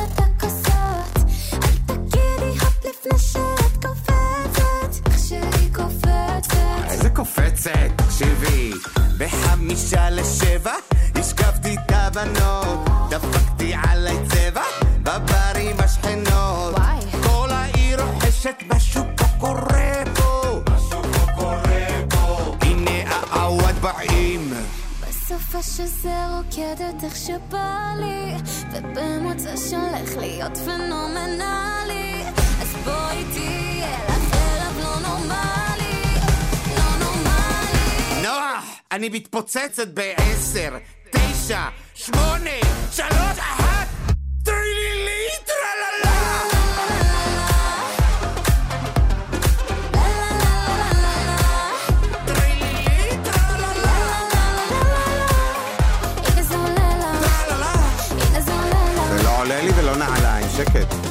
הופ 3.11 3.19
לפני 3.19 3.19
שאת 3.19 3.85
קופצת, 3.85 5.09
כשהיא 5.17 5.75
קופצת. 5.75 6.57
איזה 6.91 7.11
קופצת, 7.11 7.73
תקשיבי. 7.97 8.73
בחמישה 9.19 10.11
לשבע, 10.11 10.75
השקפתי 11.15 11.75
את 11.75 11.93
הבנות, 11.93 12.89
דפקתי 13.11 13.73
עליי 13.89 14.17
צבע, 14.29 14.63
בברים 15.03 15.77
השכנות. 15.79 16.75
כל 17.23 17.49
העיר 17.51 18.03
רוחשת 18.03 18.55
משהו 18.75 19.03
פה 19.17 19.25
קורה 19.39 20.03
פה. 20.15 20.61
משהו 20.71 21.03
פה 21.03 21.33
קורה 21.37 21.87
פה. 22.11 22.55
הנה 22.61 23.11
העווד 23.11 23.75
באים. 23.81 24.53
בסופה 25.01 25.63
שזה 25.63 26.27
רוקד 26.37 26.83
את 26.89 27.05
איך 27.05 27.17
שבא 27.17 27.95
לי 28.01 28.35
ובמוצא 28.73 29.57
שהולך 29.57 30.17
להיות 30.17 30.57
פנומנלי 30.57 32.25
אני 38.99 39.09
מתפוצצת 39.09 39.89
בעשר, 39.89 40.77
תשע, 41.11 41.61
שמונה, 41.95 42.51
שלוש, 42.93 43.39
אחת, 43.39 43.87
טרילילי, 44.45 45.29
טרללה! 45.47 46.39
לא 59.23 60.35
שקט. 60.57 61.08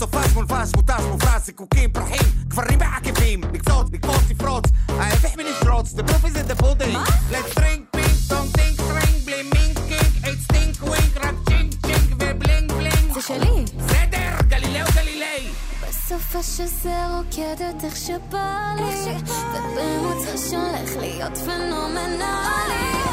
סופש 0.00 0.32
מולבש, 0.34 0.68
מותש, 0.76 1.02
מופרש, 1.10 1.42
זיקוקים, 1.42 1.92
פרחים, 1.92 2.32
גברים 2.48 2.78
בעקבים, 2.78 3.40
לקצוץ, 3.52 3.88
לקפוץ, 3.92 4.30
לפרוץ, 4.30 4.64
ההפך 4.88 5.36
מלפרוץ, 5.36 5.92
the 5.92 6.02
proof 6.02 6.24
is 6.24 6.36
in 6.36 6.52
the 6.52 6.62
pudding. 6.62 6.96
let's 7.30 7.54
drink, 7.58 7.80
פינג, 7.90 8.14
פונג, 8.28 8.50
טינק, 8.54 8.76
טרינג, 8.76 9.24
בלי 9.24 9.42
מינק, 9.42 9.78
קינק, 9.88 10.24
אייט 10.24 10.40
סטינק, 10.40 10.82
ווינק, 10.82 11.16
רק 11.16 11.34
צ'ינק, 11.48 11.72
צ'ינק 11.86 12.12
ובלינג 12.12 12.72
בלינג. 12.72 13.14
זה 13.14 13.22
שלי 13.22 13.64
בסדר, 13.76 14.36
גלילאו 14.48 14.86
גלילי. 14.94 15.48
בסופה 15.88 16.42
שזה 16.42 17.06
רוקד 17.16 17.62
את 17.70 17.84
איך 17.84 17.96
שבא 17.96 18.74
לי 18.76 19.14
ובמוצא 19.54 20.36
שהולך 20.50 20.96
להיות 20.96 21.36
פנומנלי 21.38 23.09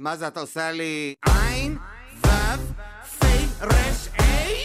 מה 0.00 0.16
זה 0.16 0.28
אתה 0.28 0.40
עושה 0.40 0.72
לי 0.72 1.14
עין, 1.26 1.78
וו, 2.24 2.30
פי, 3.20 3.26
רש, 3.60 4.08
איי? 4.18 4.64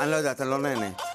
אני 0.00 0.10
לא 0.10 0.16
יודעת, 0.16 0.40
אני 0.40 0.50
לא 0.50 0.58
נהנה. 0.58 1.07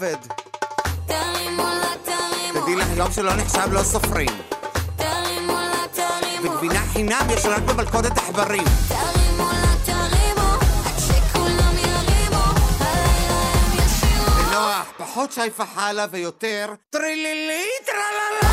עובד. 0.00 0.16
תרימו 1.06 1.62
לה 1.62 1.92
תרימו 2.04 2.60
תדעי 2.62 2.76
לך, 2.76 2.86
יום 2.96 3.12
שלא 3.12 3.34
נחשב 3.34 3.72
לא 3.72 3.82
סופרים. 3.82 4.28
תרימו 4.96 5.52
לה 5.52 5.84
תרימו 5.92 6.54
וגבינה 6.54 6.80
חינם 6.92 7.26
יש 7.30 7.46
רק 7.46 7.62
במלכודת 7.62 8.18
עכברים. 8.18 8.64
תרימו 8.88 9.50
לה 9.52 9.74
תרימו 9.84 10.48
עד 10.86 10.98
שכולם 10.98 11.74
ירימו 11.78 12.44
הלילה 12.80 13.42
הם 13.54 13.78
ישירו 13.78 14.50
נוח, 14.52 14.92
פחות 14.96 15.32
שי 15.32 15.50
פחלה 15.50 16.06
ויותר 16.10 16.74
טרילילי 16.90 17.66
טרללה! 17.84 18.49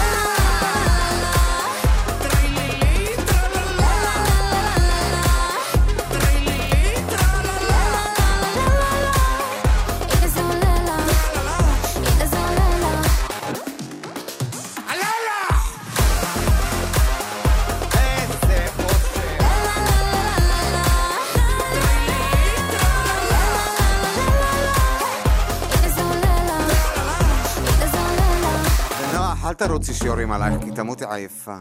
תרוצי 29.57 29.93
שיורים 29.93 30.31
עלייך, 30.31 30.63
כי 30.63 30.71
תמותי 30.71 31.05
עייפה. 31.09 31.55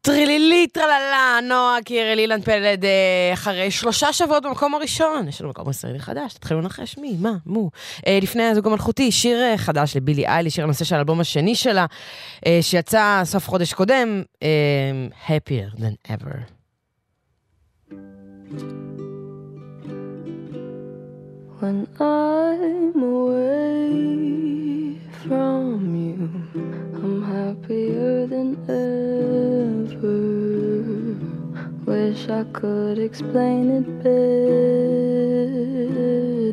טרילילי, 0.00 0.66
טרללה, 0.66 1.38
נועה 1.42 1.78
קירל, 1.84 2.18
אילן 2.18 2.40
פלד, 2.40 2.84
אה, 2.84 3.30
אחרי 3.32 3.70
שלושה 3.70 4.12
שבועות 4.12 4.44
במקום 4.44 4.74
הראשון. 4.74 5.28
יש 5.28 5.40
לנו 5.40 5.50
מקום 5.50 5.70
ישראלי 5.70 5.98
חדש, 5.98 6.34
תתחילו 6.34 6.60
לנחש 6.60 6.98
מי, 6.98 7.16
מה, 7.20 7.32
מו. 7.46 7.70
אה, 8.06 8.18
לפני 8.22 8.42
הזוג 8.42 8.66
המלכותי, 8.66 9.12
שיר 9.12 9.42
אה, 9.42 9.58
חדש 9.58 9.96
לבילי 9.96 10.26
איילי, 10.26 10.50
שיר 10.50 10.64
הנושא 10.64 10.84
של 10.84 10.94
האלבום 10.94 11.20
השני 11.20 11.54
שלה, 11.54 11.86
שיצא 12.60 13.20
סוף 13.24 13.48
חודש 13.48 13.72
קודם, 13.74 14.22
Happier 15.28 15.70
than 15.78 15.96
ever. 16.08 16.46
When 21.60 21.86
I'm 21.98 23.02
away 23.02 24.36
from 25.26 25.94
you, 25.96 26.30
I'm 27.02 27.22
happier 27.22 28.26
than 28.26 28.56
ever. 28.68 30.06
Wish 31.84 32.28
I 32.28 32.44
could 32.52 32.98
explain 32.98 33.70
it 33.70 33.86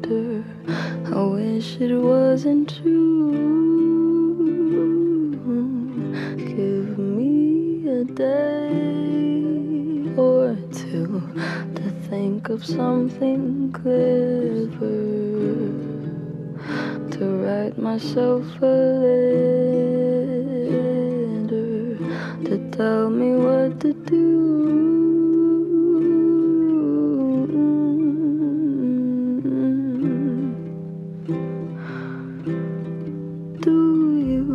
better. 0.01 0.43
I 1.15 1.23
wish 1.23 1.77
it 1.79 1.95
wasn't 1.95 2.69
true. 2.81 3.31
Give 6.37 6.97
me 6.97 7.87
a 7.87 8.03
day 8.05 8.93
or 10.17 10.55
two 10.71 11.21
to 11.75 11.91
think 12.09 12.49
of 12.49 12.65
something 12.65 13.71
clever 13.71 15.13
to 17.11 17.25
write 17.43 17.77
myself 17.77 18.45
a 18.61 18.65
letter 18.65 19.53
to 22.45 22.57
tell 22.71 23.09
me 23.09 23.35
what 23.35 23.79
to 23.81 23.93
do. 23.93 24.23
Do 33.61 33.77
you 34.29 34.45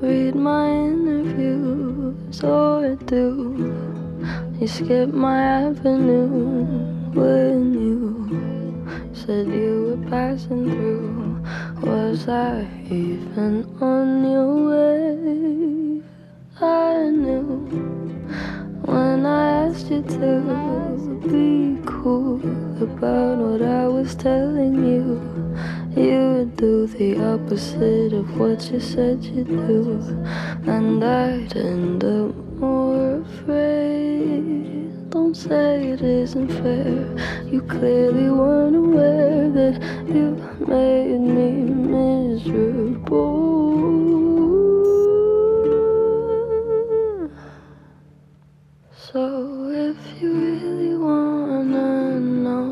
read 0.00 0.34
my 0.34 0.68
interviews 0.70 2.42
or 2.42 2.96
do 3.06 3.24
you 4.60 4.66
skip 4.66 5.12
my 5.12 5.40
avenue 5.40 6.28
when 7.14 7.74
you 7.74 8.53
said 9.26 9.46
you 9.46 9.96
were 9.96 10.10
passing 10.10 10.70
through? 10.70 11.42
Was 11.80 12.28
I 12.28 12.68
even 12.90 13.64
on 13.80 14.30
your 14.30 14.54
way? 14.68 16.02
I 16.60 17.08
knew 17.08 17.42
when 18.84 19.24
I 19.24 19.68
asked 19.68 19.90
you 19.90 20.02
to 20.02 21.20
be 21.26 21.80
cool 21.86 22.36
about 22.82 23.38
what 23.38 23.62
I 23.62 23.88
was 23.88 24.14
telling 24.14 24.74
you. 24.84 25.06
You 25.96 26.20
would 26.34 26.56
do 26.56 26.86
the 26.86 27.16
opposite 27.32 28.12
of 28.12 28.38
what 28.38 28.70
you 28.70 28.80
said 28.80 29.24
you'd 29.24 29.48
do, 29.48 30.00
and 30.66 31.02
I'd 31.02 31.56
end 31.56 32.04
up 32.04 32.34
more 32.60 33.22
afraid. 33.22 33.83
Say 35.34 35.88
it 35.88 36.00
isn't 36.00 36.48
fair. 36.62 37.44
You 37.50 37.60
clearly 37.62 38.30
weren't 38.30 38.76
aware 38.76 39.50
that 39.50 39.82
you 40.06 40.36
made 40.64 41.18
me 41.18 41.50
miserable. 41.90 43.24
So 48.96 49.70
if 49.70 49.96
you 50.22 50.32
really 50.32 50.94
wanna 50.96 52.20
know 52.20 52.70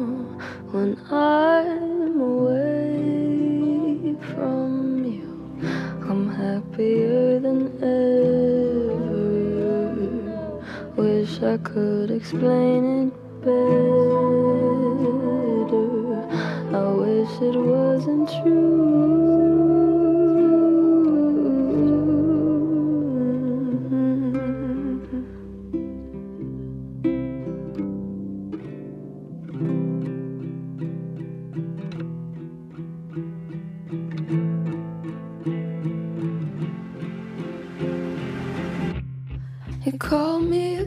when 0.71 0.97
I'm 1.11 2.21
away 2.21 4.15
from 4.33 5.05
you, 5.05 5.59
I'm 6.09 6.31
happier 6.31 7.41
than 7.41 7.72
I 11.45 11.59
could 11.59 12.13
explain 12.13 13.09
it 13.09 13.13
better. 13.41 13.53
I 16.73 16.93
wish 16.93 17.43
it 17.43 17.57
wasn't 17.59 18.29
true. 18.43 19.82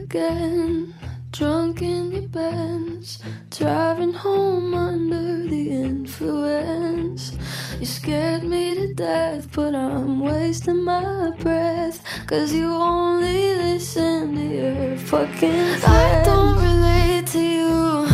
Again, 0.06 0.94
drunk 1.32 1.82
in 1.82 2.12
your 2.12 2.28
Benz, 2.28 3.18
driving 3.50 4.12
home 4.12 4.72
under 4.72 5.48
the 5.48 5.64
influence. 5.70 7.36
You 7.80 7.86
scared 7.86 8.44
me 8.44 8.74
to 8.76 8.94
death, 8.94 9.48
but 9.52 9.74
I'm 9.74 10.20
wasting 10.20 10.84
my 10.84 11.32
breath. 11.40 11.98
Cause 12.28 12.52
you 12.52 12.68
only 12.72 13.56
listen 13.56 14.36
to 14.36 14.44
your 14.60 14.96
fucking 14.96 15.64
friends. 15.80 15.84
I 15.84 16.22
don't 16.24 16.56
relate 16.68 17.26
to 17.34 17.42
you. 17.58 18.06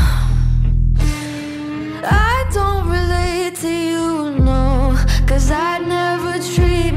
I 2.31 2.37
don't 2.59 2.87
relate 2.99 3.55
to 3.65 3.73
you, 3.91 4.31
no. 4.49 4.97
Cause 5.27 5.51
I'd 5.51 5.87
never 5.87 6.33
treat 6.55 6.92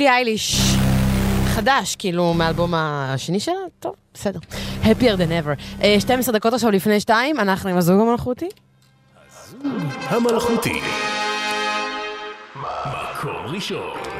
בילי 0.00 0.10
אייליש. 0.10 0.60
חדש, 1.46 1.96
כאילו, 1.96 2.34
מאלבום 2.34 2.74
השני 2.74 3.40
שלה? 3.40 3.54
טוב, 3.80 3.94
בסדר. 4.14 4.38
Happier 4.82 5.16
than 5.16 5.46
ever. 5.46 5.82
אה, 5.82 5.96
12 6.00 6.34
דקות 6.34 6.52
עכשיו 6.52 6.70
לפני 6.70 7.00
שתיים, 7.00 7.40
אנחנו 7.40 7.70
עם 7.70 7.76
הזוג 7.76 8.00
המלכותי. 8.00 8.48
המלכותי. 10.10 10.80
מקור 12.56 13.40
ראשון. 13.46 14.19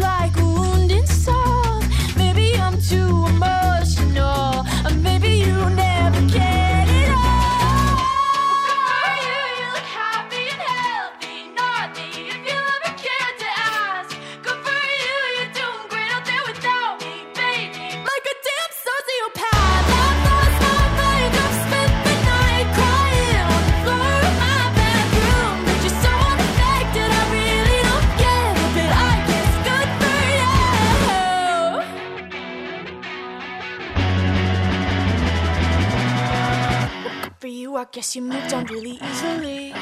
like 0.00 0.49
guess 37.92 38.14
you 38.14 38.22
moved 38.22 38.52
on 38.52 38.64
really 38.66 38.96
easily. 39.02 39.76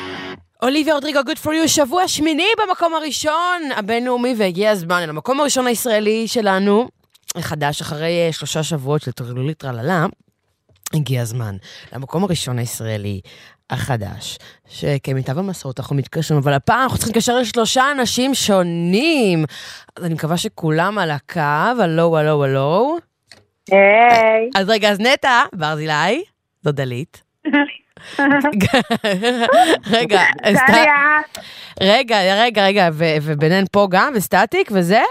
אוליביה 0.63 0.95
רודריגו, 0.95 1.21
Good 1.21 1.45
for 1.45 1.49
you, 1.49 1.69
שבוע 1.69 2.09
שמיני 2.09 2.47
במקום 2.59 2.95
הראשון 2.95 3.63
הבינלאומי, 3.77 4.35
והגיע 4.39 4.71
הזמן 4.71 5.01
אל 5.03 5.11
המקום 5.11 5.41
הראשון 5.41 5.67
הישראלי 5.67 6.29
שלנו, 6.29 6.89
חדש, 7.41 7.81
אחרי 7.81 8.27
אה, 8.27 8.33
שלושה 8.33 8.63
שבועות 8.63 9.03
של 9.03 9.13
טרלולית 9.13 9.59
טרללה, 9.59 10.07
הגיע 10.95 11.23
הזמן 11.23 11.57
למקום 11.93 12.25
הראשון 12.25 12.59
הישראלי 12.59 13.21
החדש, 13.71 14.39
שכמיטב 14.69 15.39
המסורת 15.39 15.81
אנחנו 15.81 15.97
מתקשרים, 15.97 16.41
אבל 16.41 16.53
הפעם 16.53 16.83
אנחנו 16.83 16.99
צריכים 16.99 17.15
להתקשר 17.15 17.39
לשלושה 17.39 17.91
אנשים 17.93 18.35
שונים. 18.35 19.45
אז 19.97 20.05
אני 20.05 20.15
מקווה 20.15 20.37
שכולם 20.37 20.99
על 20.99 21.11
הקו, 21.11 21.83
הלו, 21.83 22.19
הלו, 22.19 22.45
הלו. 22.45 22.99
היי. 23.71 24.51
אז 24.57 24.69
רגע, 24.69 24.91
אז 24.91 25.01
נטע 25.01 25.43
ברזילי, 25.53 26.23
זו 26.65 26.73
דלית. 26.73 27.23
רגע. 29.91 30.23
רגע, 31.81 32.19
רגע, 32.43 32.67
רגע, 32.67 32.89
ו- 32.93 33.17
וביניהן 33.23 33.65
פה 33.73 33.87
גם, 33.91 34.13
וסטטיק, 34.17 34.71
וזה? 34.73 35.03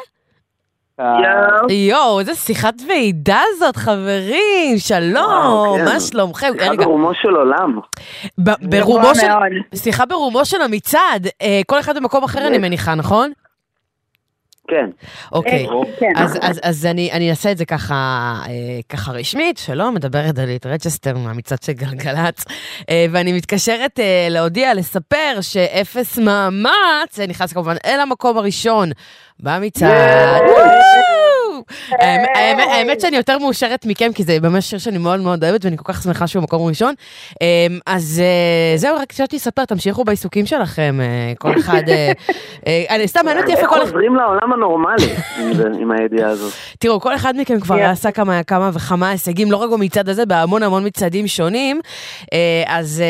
יואו. 0.99 1.72
יואו, 1.72 2.19
איזה 2.19 2.35
שיחת 2.35 2.73
ועידה 2.88 3.41
זאת, 3.59 3.76
חברים, 3.76 4.77
שלום, 4.77 5.77
כן. 5.77 5.85
מה 5.85 5.99
שלומכם? 5.99 6.51
שיחה 6.53 6.72
רגע, 6.72 6.84
ברומו 6.85 7.14
של 7.14 7.30
עולם. 7.30 7.80
ברומו 8.38 9.15
של... 9.15 9.27
סליחה, 9.76 10.05
ברומו 10.05 10.45
של 10.45 10.61
המצעד, 10.61 11.27
אה, 11.41 11.61
כל 11.68 11.80
אחד 11.80 11.97
במקום 11.97 12.23
אחר 12.23 12.47
אני 12.47 12.57
מניחה, 12.57 12.95
נכון? 12.95 13.31
כן. 14.68 14.89
אוקיי, 15.31 15.65
אה, 15.65 15.72
כן. 15.99 16.11
אז, 16.15 16.38
אז, 16.41 16.60
אז 16.64 16.85
אני, 16.85 17.11
אני 17.11 17.30
אעשה 17.30 17.52
את 17.52 17.57
זה 17.57 17.65
ככה, 17.65 17.95
אה, 18.48 18.80
ככה 18.89 19.11
רשמית, 19.11 19.57
שלום, 19.57 19.95
מדברת 19.95 20.35
דלית 20.35 20.65
רצ'סטר 20.65 21.18
מהמצעד 21.18 21.64
של 21.64 21.73
גלגלצ, 21.73 22.45
אה, 22.89 23.06
ואני 23.11 23.34
מתקשרת 23.34 23.99
להודיע, 24.30 24.73
לספר 24.73 25.41
שאפס 25.41 26.18
מאמץ, 26.18 27.19
נכנס 27.27 27.53
כמובן 27.53 27.76
אל 27.85 27.99
המקום 27.99 28.38
הראשון 28.38 28.89
במצעד. 29.39 30.41
האמת- 31.99 33.01
שאני 33.01 33.17
יותר 33.17 33.38
מאושרת 33.39 33.85
מכם, 33.85 34.11
כי 34.15 34.23
זה 34.23 34.38
ממש 34.41 34.69
שיר 34.69 34.79
שאני 34.79 34.97
מאוד 34.97 35.19
מאוד 35.19 35.43
אוהבת, 35.43 35.65
ואני 35.65 35.77
כל 35.77 35.93
כך 35.93 36.03
שמחה 36.03 36.27
שהוא 36.27 36.41
במקום 36.41 36.67
ראשון. 36.67 36.93
אה, 37.41 37.47
אז 37.85 38.21
אה, 38.23 38.77
זהו, 38.77 38.97
רק 38.97 39.11
חשבתי 39.13 39.35
לספר, 39.35 39.65
תמשיכו 39.65 40.03
בעיסוקים 40.03 40.45
שלכם, 40.45 40.99
אה, 41.01 41.34
כל 41.39 41.59
אחד... 41.59 41.81
אה, 42.67 42.85
אני 42.89 43.07
סתם 43.07 43.19
מעניין 43.25 43.43
אותי 43.43 43.51
איפה 43.51 43.61
איך 43.61 43.69
כל 43.69 43.75
אחד... 43.77 43.85
חוזרים 43.85 44.15
לעולם 44.15 44.53
הנורמלי 44.53 45.13
עם 45.81 45.91
הידיעה 45.91 46.29
הזאת? 46.29 46.53
תראו, 46.79 46.99
כל 46.99 47.15
אחד 47.15 47.34
מכם 47.38 47.59
כבר 47.59 47.75
עשה 47.84 48.11
כמה, 48.11 48.43
כמה 48.43 48.69
וכמה 48.73 49.09
הישגים, 49.09 49.51
לא 49.51 49.57
רק 49.57 49.69
במצעד 49.71 50.09
הזה, 50.09 50.25
בהמון 50.25 50.63
המון 50.63 50.85
מצעדים 50.85 51.27
שונים. 51.27 51.81
אז, 52.67 53.03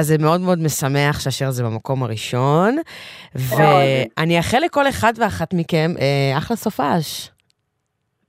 זה 0.00 0.18
מאוד 0.18 0.40
מאוד 0.40 0.62
משמח 0.62 1.20
שהשיר 1.20 1.48
הזה 1.48 1.62
במקום 1.64 2.02
הראשון. 2.02 2.76
ואני 3.34 4.38
אאחל 4.38 4.58
לכל 4.58 4.88
אחד 4.88 5.12
ואחת 5.16 5.54
מכם 5.54 5.94
אחלה 6.38 6.56
סופש. 6.56 7.31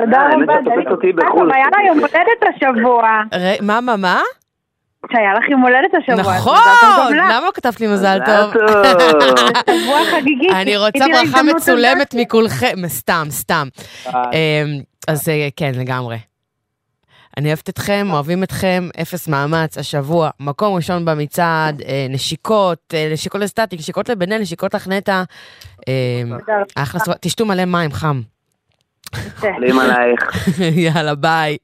תודה 0.06 0.18
אה, 0.18 0.24
האמת 0.24 0.50
רבה, 0.50 0.54
שאת 0.54 0.64
תופסת 0.64 0.76
דלית. 0.76 0.88
אותי 0.88 1.08
אה, 1.08 1.14
בחו"ל. 1.14 1.52
היה 1.54 1.66
לה 1.78 1.88
יום 1.88 2.00
הולדת 2.00 2.56
השבוע. 2.56 3.22
מה, 3.62 3.82
מה, 3.82 3.96
מה? 3.98 4.22
שהיה 5.12 5.34
לך 5.34 5.50
יום 5.50 5.62
הולדת 5.62 5.94
השבוע. 5.98 6.38
נכון! 6.38 7.18
למה 7.18 7.48
כתבת 7.54 7.82
לי 7.82 7.88
מזל 7.88 8.20
טוב? 8.26 8.54
שבוע 9.84 10.00
חגיגי. 10.12 10.50
אני 10.50 10.78
רוצה 10.78 11.06
ברכה 11.14 11.44
מצולמת. 11.44 12.16
מכולכם, 12.18 12.88
סתם, 12.88 13.26
סתם. 13.30 13.68
אה. 14.08 14.12
אמ, 14.14 14.82
אז 15.08 15.30
אה, 15.30 15.48
כן, 15.56 15.72
לגמרי. 15.76 16.18
אני 17.38 17.48
אוהבת 17.48 17.70
אתכם, 17.70 18.08
אוהבים 18.12 18.44
אתכם, 18.44 18.90
אפס 19.02 19.28
מאמץ, 19.28 19.78
השבוע, 19.78 20.30
מקום 20.40 20.76
ראשון 20.76 21.06
במצעד, 21.06 21.82
אה, 21.82 22.08
נשיקות, 22.10 22.94
אה, 22.94 23.10
נשיקות 23.14 23.42
לסטטיק, 23.42 23.80
נשיקות 23.80 24.10
לבן-אל, 24.10 24.42
נשיקות 24.42 24.74
לך 24.74 24.88
נטע. 24.88 25.24
אה, 25.88 26.24
אחלה 26.76 27.02
תשתו 27.22 27.46
מלא 27.46 27.66
מים, 27.66 27.92
חם. 27.92 28.22
עולים 29.42 29.80
עלייך. 29.80 30.48
יאללה, 30.86 31.16
ביי. 31.16 31.58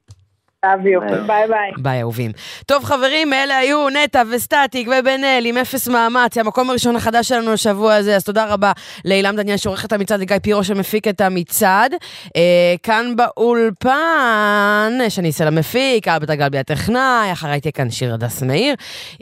ביי 0.64 1.48
ביי. 1.48 1.72
ביי, 1.78 2.02
אהובים. 2.02 2.32
טוב, 2.66 2.84
חברים, 2.84 3.34
אלה 3.34 3.58
היו 3.58 3.90
נטע 3.90 4.24
וסטטיק 4.32 4.88
ובן-אל 4.88 5.44
עם 5.46 5.58
אפס 5.58 5.88
מאמץ, 5.88 6.38
המקום 6.38 6.70
הראשון 6.70 6.96
החדש 6.96 7.28
שלנו 7.28 7.54
לשבוע 7.54 7.96
הזה, 7.96 8.16
אז 8.16 8.24
תודה 8.24 8.46
רבה 8.46 8.72
לאילם 9.06 9.36
דניאל 9.36 9.58
שעורך 9.58 9.86
את 9.86 9.94
המצעד, 9.94 10.20
לגיא 10.20 10.38
פירו 10.40 10.64
שמפיק 10.64 11.08
את 11.08 11.22
המצעד. 11.22 11.94
אה, 12.36 12.76
כאן 12.84 13.16
באולפן, 13.16 14.92
שני 15.10 15.32
סלע 15.32 15.50
מפיק, 15.50 16.08
אלבert 16.08 16.32
הגלבי 16.32 16.58
הטכנאי, 16.58 17.32
אחריי 17.32 17.62
תהיה 17.62 17.72
כאן 17.72 17.90
שיר 17.90 18.14
הדס 18.14 18.44
מאיר 18.44 18.76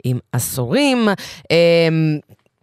עם 0.04 0.18
עשורים. 0.32 1.08
אה, 1.50 1.88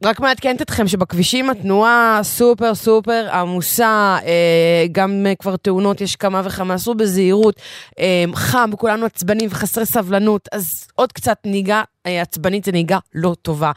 רק 0.06 0.20
מעדכנת 0.20 0.62
אתכם 0.62 0.88
שבכבישים 0.88 1.50
התנועה 1.50 2.20
סופר 2.24 2.76
סופר 2.76 3.28
עמוסה, 3.34 4.18
אה, 4.26 4.86
גם 4.92 5.26
אה, 5.30 5.36
כבר 5.36 5.56
תאונות 5.56 6.02
יש 6.02 6.16
כמה 6.16 6.42
וכמה, 6.46 6.74
עשו 6.74 6.94
בזהירות, 6.94 7.56
אה, 8.00 8.24
חם, 8.36 8.70
כולנו 8.78 9.06
עצבנים 9.06 9.50
וחסרי 9.52 9.86
סבלנות, 9.86 10.48
אז 10.52 10.88
עוד 10.96 11.12
קצת 11.12 11.38
נהיגה 11.46 11.84
עצבנית 12.22 12.64
זה 12.64 12.72
נהיגה 12.72 12.98
לא 13.14 13.36
טובה. 13.42 13.72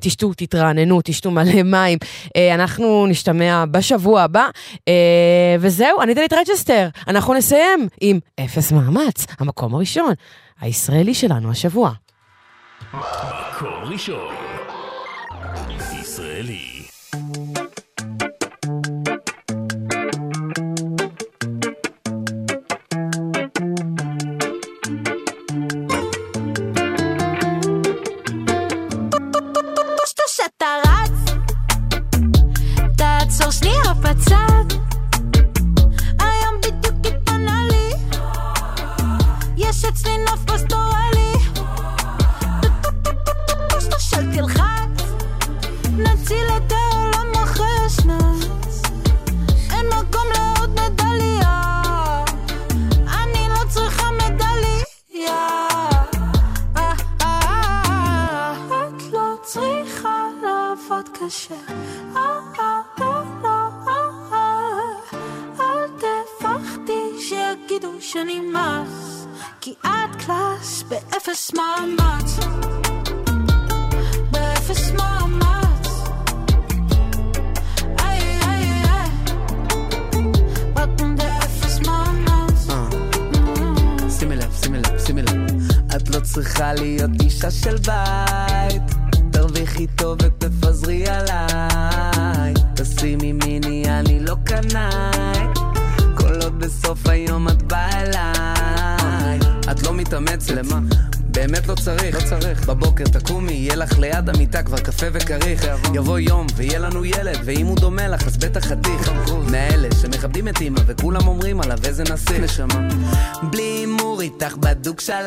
תשתו, 0.00 0.34
תתרעננו, 0.34 1.00
תשתו 1.04 1.30
מלא 1.30 1.62
מים. 1.62 1.98
אנחנו 2.54 3.06
נשתמע 3.06 3.64
בשבוע 3.70 4.22
הבא, 4.22 4.48
וזהו, 5.60 6.02
אני 6.02 6.14
דלית 6.14 6.32
רג'סטר. 6.32 6.88
אנחנו 7.08 7.34
נסיים 7.34 7.88
עם 8.00 8.18
אפס 8.40 8.72
מאמץ, 8.72 9.26
המקום 9.38 9.74
הראשון, 9.74 10.12
הישראלי 10.60 11.14
שלנו 11.14 11.50
השבוע. 11.50 11.90
מקום 12.94 13.92
ראשון. 13.92 14.45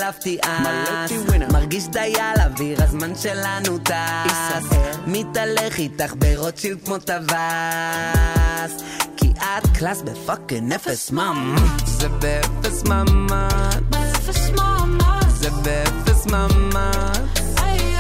שלפתי 0.10 0.38
אס. 0.42 1.12
מרגיש 1.52 1.88
דייל 1.88 2.40
אוויר, 2.46 2.84
הזמן 2.84 3.16
שלנו 3.16 3.78
טס. 3.78 4.70
מתהלך 5.08 5.78
איתך 5.78 6.14
ברוטשילד 6.18 6.78
כמו 6.86 6.98
טווס. 6.98 8.84
כי 9.18 9.34
את 9.40 9.78
קלאס 9.78 10.02
בפאקינג 10.02 10.74
אפס 10.74 11.12
מאמץ. 11.12 11.62
זה 11.86 12.10
באפס 12.10 12.84
מאמץ. 12.84 13.76
באפס 13.90 14.50
מאמץ. 14.50 15.26
זה 15.30 15.50
באפס 15.52 16.26
מאמץ. 16.26 17.20
איי, 17.58 17.96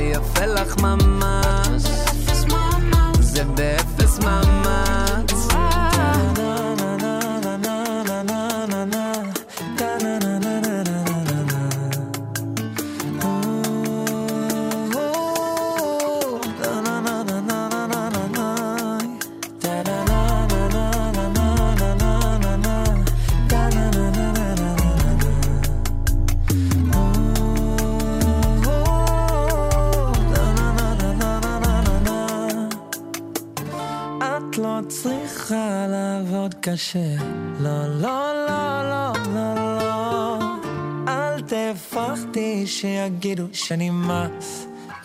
יפה 0.00 0.46
לך 0.46 0.76
ממש, 0.76 1.25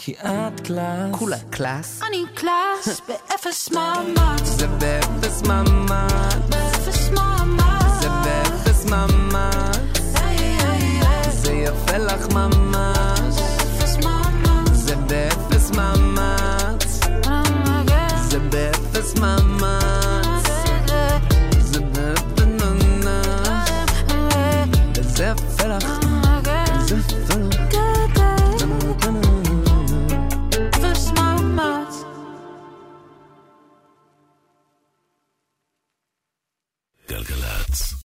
כי 0.03 0.14
את 0.14 0.60
קלאס. 0.60 1.11
כולה 1.11 1.38
קלאס? 1.49 2.02
אני 2.07 2.23
קלאס 2.36 3.02
באפס 3.07 3.72
מאמץ. 3.72 4.41